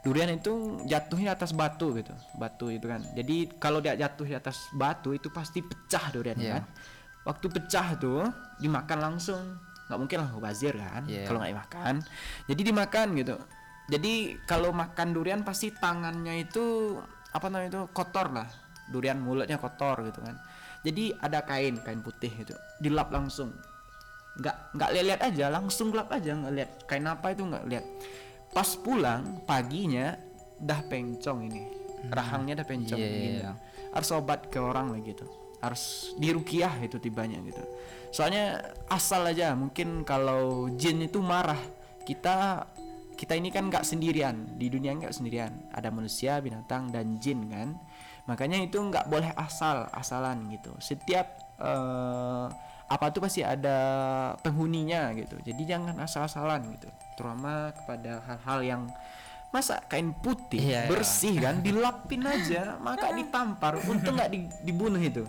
Durian 0.06 0.30
itu 0.30 0.86
jatuhnya 0.86 1.34
atas 1.34 1.50
batu 1.58 1.90
gitu 1.98 2.14
batu 2.38 2.70
itu 2.70 2.86
kan. 2.86 3.02
Jadi 3.18 3.50
kalau 3.58 3.82
dia 3.82 3.98
jatuh 3.98 4.30
di 4.30 4.36
atas 4.38 4.70
batu 4.78 5.18
itu 5.18 5.34
pasti 5.34 5.66
pecah 5.66 6.14
durian 6.14 6.38
Iya. 6.38 6.62
kan. 6.62 6.64
Waktu 7.26 7.46
pecah 7.50 7.88
tuh 7.98 8.22
dimakan 8.62 9.00
langsung 9.02 9.42
nggak 9.86 10.00
mungkin 10.00 10.18
lah 10.20 10.30
bazir 10.40 10.74
kan 10.74 11.04
Iya. 11.06 11.26
kalau 11.26 11.38
nggak 11.40 11.52
dimakan. 11.54 11.96
Jadi 12.46 12.62
dimakan 12.62 13.08
gitu. 13.16 13.36
Jadi 13.86 14.14
kalau 14.44 14.74
makan 14.74 15.08
durian 15.14 15.42
pasti 15.46 15.70
tangannya 15.70 16.42
itu 16.42 16.98
apa 17.30 17.46
namanya 17.48 17.70
itu 17.70 17.82
kotor 17.94 18.34
lah. 18.34 18.50
Durian 18.90 19.18
mulutnya 19.18 19.58
kotor 19.58 20.02
gitu 20.04 20.26
kan. 20.26 20.36
Jadi 20.82 21.14
ada 21.18 21.42
kain 21.42 21.78
kain 21.82 22.02
putih 22.02 22.34
itu 22.34 22.54
dilap 22.78 23.10
langsung. 23.10 23.54
Nggak 24.36 24.56
nggak 24.74 24.90
lihat 24.92 25.22
aja 25.22 25.46
langsung 25.48 25.90
gelap 25.90 26.10
aja 26.10 26.34
nggak 26.34 26.54
lihat 26.54 26.72
kain 26.86 27.06
apa 27.06 27.32
itu 27.32 27.46
nggak 27.46 27.66
lihat. 27.70 27.86
Pas 28.52 28.70
pulang 28.76 29.42
paginya 29.46 30.18
dah 30.58 30.82
pencong 30.82 31.46
ini. 31.46 31.62
Rahangnya 32.06 32.62
dah 32.62 32.68
pencong 32.68 32.98
Iya, 32.98 33.08
iya, 33.10 33.18
gini. 33.18 33.40
iya. 33.42 33.54
harus 33.90 34.12
obat 34.12 34.52
ke 34.52 34.60
orang 34.60 34.92
lah 34.92 35.00
gitu 35.00 35.24
harus 35.66 36.14
dirukiah 36.22 36.72
itu 36.80 37.02
tibanya 37.02 37.42
gitu. 37.42 37.64
Soalnya 38.14 38.62
asal 38.88 39.26
aja 39.26 39.52
mungkin 39.58 40.06
kalau 40.06 40.70
jin 40.78 41.04
itu 41.04 41.20
marah 41.20 41.60
kita 42.06 42.70
kita 43.16 43.34
ini 43.34 43.48
kan 43.50 43.72
nggak 43.72 43.88
sendirian 43.88 44.56
di 44.56 44.70
dunia 44.70 44.94
nggak 44.96 45.16
sendirian. 45.16 45.52
Ada 45.74 45.90
manusia 45.90 46.38
binatang 46.40 46.94
dan 46.94 47.18
jin 47.18 47.50
kan. 47.50 47.76
Makanya 48.30 48.62
itu 48.62 48.78
nggak 48.78 49.10
boleh 49.10 49.34
asal 49.36 49.90
asalan 49.92 50.48
gitu. 50.54 50.72
Setiap 50.80 51.28
eh, 51.60 52.46
apa 52.86 53.06
tuh 53.10 53.26
pasti 53.26 53.42
ada 53.42 53.78
penghuninya 54.46 55.10
gitu. 55.18 55.42
Jadi 55.42 55.62
jangan 55.66 55.98
asal-asalan 55.98 56.62
gitu. 56.78 56.88
Terutama 57.18 57.74
kepada 57.74 58.22
hal-hal 58.30 58.60
yang 58.62 58.82
masa 59.56 59.80
kain 59.88 60.12
putih 60.12 60.60
Iya, 60.60 60.84
iya. 60.84 60.92
bersih 60.92 61.36
kan 61.40 61.64
dilapin 61.64 62.28
aja 62.28 62.76
maka 62.76 63.08
ditampar 63.18 63.80
untung 63.88 64.20
nggak 64.20 64.28
di- 64.36 64.52
dibunuh 64.68 65.00
itu 65.00 65.24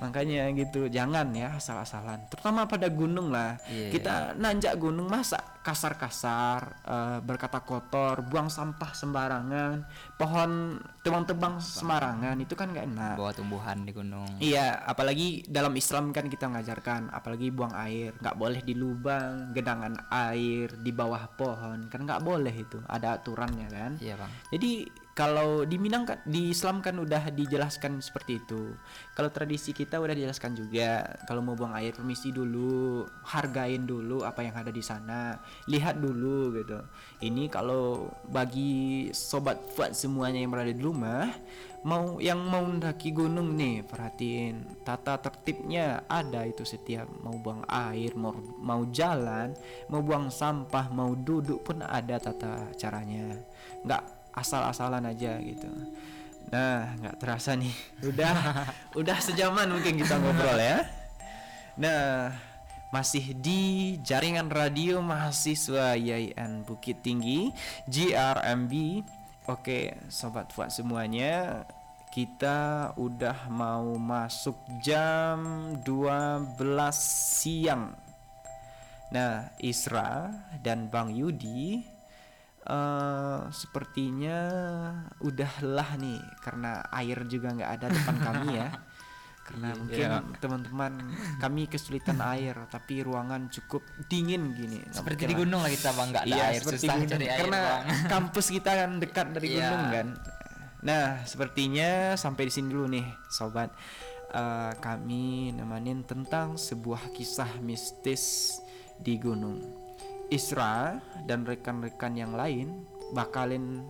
makanya 0.00 0.50
gitu 0.54 0.86
jangan 0.88 1.30
ya 1.34 1.54
asal-asalan. 1.54 2.26
Terutama 2.30 2.66
pada 2.70 2.88
gunung 2.90 3.30
lah. 3.30 3.60
Iya. 3.68 3.90
kita 3.92 4.14
nanjak 4.38 4.78
gunung 4.78 5.10
masa 5.10 5.38
kasar-kasar 5.68 6.80
eh, 6.88 7.18
berkata 7.20 7.60
kotor 7.60 8.24
buang 8.24 8.48
sampah 8.48 8.96
sembarangan 8.96 9.84
pohon 10.16 10.80
tebang-tebang 11.04 11.60
sembarangan 11.60 12.36
itu 12.40 12.54
kan 12.56 12.72
nggak 12.72 12.86
enak. 12.88 13.14
Bawa 13.20 13.32
tumbuhan 13.36 13.84
di 13.84 13.92
gunung. 13.92 14.28
Iya, 14.40 14.80
apalagi 14.84 15.44
dalam 15.44 15.76
Islam 15.76 16.10
kan 16.16 16.28
kita 16.28 16.48
mengajarkan, 16.48 17.12
apalagi 17.12 17.52
buang 17.52 17.72
air, 17.76 18.16
nggak 18.18 18.36
boleh 18.36 18.60
di 18.64 18.74
lubang, 18.76 19.52
gedangan 19.52 19.96
air, 20.08 20.72
di 20.80 20.92
bawah 20.92 21.28
pohon, 21.36 21.88
kan 21.88 22.04
nggak 22.04 22.24
boleh 22.24 22.52
itu, 22.52 22.80
ada 22.88 23.20
aturannya 23.20 23.68
kan. 23.68 23.92
iya 24.00 24.16
bang. 24.16 24.32
Jadi 24.52 24.72
kalau 25.18 25.66
di 25.66 25.82
Minang 25.82 26.06
kan, 26.06 26.22
di 26.22 26.54
Islam 26.54 26.78
kan 26.78 26.94
udah 26.94 27.34
dijelaskan 27.34 27.98
seperti 27.98 28.38
itu. 28.38 28.78
Kalau 29.18 29.34
tradisi 29.34 29.74
kita 29.74 29.98
udah 29.98 30.14
dijelaskan 30.14 30.54
juga, 30.54 31.18
kalau 31.26 31.42
mau 31.42 31.58
buang 31.58 31.74
air 31.74 31.90
permisi 31.90 32.30
dulu, 32.30 33.02
hargain 33.26 33.82
dulu 33.82 34.22
apa 34.22 34.46
yang 34.46 34.54
ada 34.54 34.70
di 34.70 34.78
sana, 34.78 35.34
lihat 35.66 35.98
dulu 35.98 36.54
gitu. 36.54 36.78
Ini 37.18 37.50
kalau 37.50 38.14
bagi 38.30 39.10
sobat 39.10 39.58
Fuad 39.74 39.98
semuanya 39.98 40.38
yang 40.38 40.54
berada 40.54 40.70
di 40.70 40.78
rumah, 40.78 41.26
mau 41.82 42.22
yang 42.22 42.38
mau 42.38 42.62
mendaki 42.62 43.10
gunung 43.10 43.58
nih, 43.58 43.82
perhatiin 43.90 44.86
tata 44.86 45.18
tertibnya 45.18 46.06
ada 46.06 46.46
itu 46.46 46.62
setiap 46.62 47.10
mau 47.26 47.34
buang 47.42 47.66
air, 47.66 48.14
mau 48.14 48.38
mau 48.62 48.86
jalan, 48.94 49.50
mau 49.90 49.98
buang 49.98 50.30
sampah, 50.30 50.94
mau 50.94 51.18
duduk 51.18 51.66
pun 51.66 51.82
ada 51.82 52.22
tata 52.22 52.70
caranya. 52.78 53.34
Nggak 53.82 54.17
asal-asalan 54.38 55.04
aja 55.10 55.36
gitu. 55.42 55.68
Nah, 56.48 56.96
nggak 56.96 57.16
terasa 57.20 57.52
nih. 57.52 57.74
Udah 58.08 58.36
udah 58.96 59.18
sejaman 59.20 59.68
mungkin 59.68 60.00
kita 60.00 60.16
ngobrol 60.22 60.56
ya. 60.56 60.88
Nah, 61.78 62.32
masih 62.88 63.36
di 63.36 63.94
jaringan 64.00 64.48
radio 64.48 65.04
mahasiswa 65.04 65.94
YIN 65.94 66.64
Bukit 66.64 67.04
Tinggi 67.04 67.52
GRMB. 67.86 69.04
Oke, 69.48 69.96
sobat 70.12 70.52
Fuad 70.52 70.68
semuanya, 70.68 71.64
kita 72.12 72.92
udah 73.00 73.48
mau 73.48 73.96
masuk 73.96 74.56
jam 74.80 75.72
12 75.84 76.52
siang. 77.32 77.96
Nah, 79.08 79.48
Isra 79.56 80.28
dan 80.60 80.92
Bang 80.92 81.12
Yudi 81.12 81.80
eh 82.68 83.40
sepertinya 83.48 84.38
udahlah 85.18 85.96
nih 85.96 86.20
karena 86.38 86.84
air 86.92 87.24
juga 87.24 87.56
nggak 87.56 87.70
ada 87.74 87.86
depan 87.88 88.16
kami 88.20 88.48
ya. 88.54 88.68
Karena 89.48 89.72
mungkin 89.72 90.08
teman-teman 90.44 90.92
kami 91.40 91.72
kesulitan 91.72 92.20
air 92.20 92.52
tapi 92.68 93.00
ruangan 93.00 93.48
cukup 93.48 93.80
dingin 94.04 94.52
gini. 94.52 94.84
Seperti 94.92 95.24
di 95.24 95.32
gunung 95.32 95.64
lah 95.64 95.72
kita 95.72 95.96
bang 95.96 96.08
nggak 96.12 96.24
ada 96.28 96.36
Iya, 96.36 96.44
air 96.52 96.60
seperti 96.60 96.84
susah 96.84 96.96
gunung. 97.00 97.08
cari 97.08 97.24
air 97.24 97.38
karena 97.40 97.60
bang 97.64 97.82
kampus 98.12 98.46
kita 98.52 98.70
kan 98.76 98.90
dekat 99.00 99.26
dari 99.32 99.46
Iya. 99.48 99.56
gunung 99.64 99.84
kan. 99.88 100.08
Nah, 100.78 101.04
sepertinya 101.24 101.90
sampai 102.14 102.42
di 102.44 102.52
sini 102.52 102.68
dulu 102.68 102.92
nih, 102.92 103.08
sobat. 103.32 103.72
Eh, 104.28 104.72
kami 104.84 105.56
nemanin 105.56 106.04
tentang 106.04 106.60
sebuah 106.60 107.08
kisah 107.16 107.48
mistis 107.64 108.52
di 109.00 109.16
gunung. 109.16 109.56
Isra 110.28 111.00
dan 111.24 111.44
rekan-rekan 111.48 112.12
yang 112.16 112.36
lain 112.36 112.84
bakalin 113.16 113.84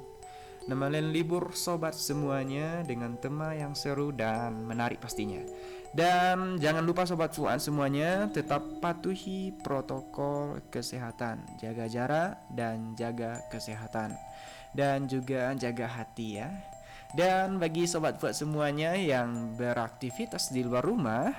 nemenin 0.68 1.11
libur 1.11 1.57
sobat 1.57 1.97
semuanya 1.97 2.84
dengan 2.84 3.16
tema 3.16 3.57
yang 3.57 3.72
seru 3.72 4.12
dan 4.12 4.68
menarik 4.68 5.01
pastinya. 5.01 5.41
Dan 5.89 6.61
jangan 6.61 6.84
lupa 6.84 7.09
sobat 7.09 7.32
Fuad 7.32 7.64
semuanya 7.64 8.28
tetap 8.28 8.61
patuhi 8.84 9.57
protokol 9.64 10.61
kesehatan, 10.68 11.41
jaga 11.57 11.89
jarak 11.89 12.45
dan 12.53 12.93
jaga 12.93 13.41
kesehatan 13.49 14.12
dan 14.76 15.09
juga 15.09 15.57
jaga 15.57 15.89
hati 15.89 16.45
ya. 16.45 16.53
Dan 17.16 17.57
bagi 17.57 17.89
sobat 17.89 18.20
Fuad 18.20 18.36
semuanya 18.36 18.93
yang 18.93 19.57
beraktivitas 19.57 20.53
di 20.53 20.61
luar 20.61 20.84
rumah, 20.84 21.32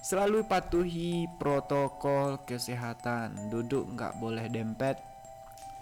selalu 0.00 0.48
patuhi 0.48 1.28
protokol 1.36 2.40
kesehatan. 2.48 3.52
Duduk 3.52 3.96
nggak 3.96 4.16
boleh 4.16 4.48
dempet, 4.48 4.96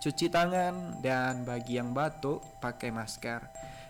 cuci 0.02 0.30
tangan 0.30 0.98
dan 1.02 1.46
bagi 1.46 1.78
yang 1.78 1.94
batuk 1.94 2.42
pakai 2.58 2.90
masker. 2.90 3.40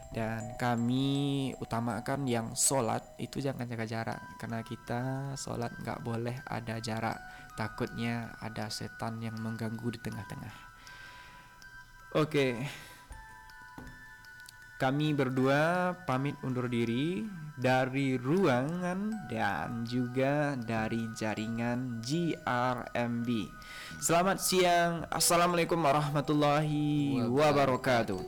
Dan 0.09 0.57
kami 0.57 1.53
utamakan 1.61 2.25
yang 2.25 2.57
sholat 2.57 3.05
itu 3.21 3.45
jangan 3.45 3.69
jaga 3.69 3.85
jarak. 3.85 4.21
Karena 4.41 4.65
kita 4.65 5.01
sholat 5.37 5.73
nggak 5.85 6.01
boleh 6.01 6.37
ada 6.49 6.81
jarak. 6.81 7.21
Takutnya 7.57 8.33
ada 8.41 8.73
setan 8.73 9.21
yang 9.21 9.37
mengganggu 9.37 9.89
di 9.93 10.01
tengah-tengah. 10.01 10.55
Oke 12.17 12.65
kami 14.79 15.11
berdua 15.11 15.91
pamit 16.07 16.39
undur 16.47 16.71
diri 16.71 17.27
dari 17.59 18.15
ruangan 18.15 19.27
dan 19.27 19.83
juga 19.83 20.55
dari 20.55 21.11
jaringan 21.19 21.99
GRMB. 21.99 23.29
Selamat 23.99 24.39
siang. 24.39 25.03
Assalamualaikum 25.11 25.83
warahmatullahi 25.83 27.19
wabarakatuh. 27.27 28.23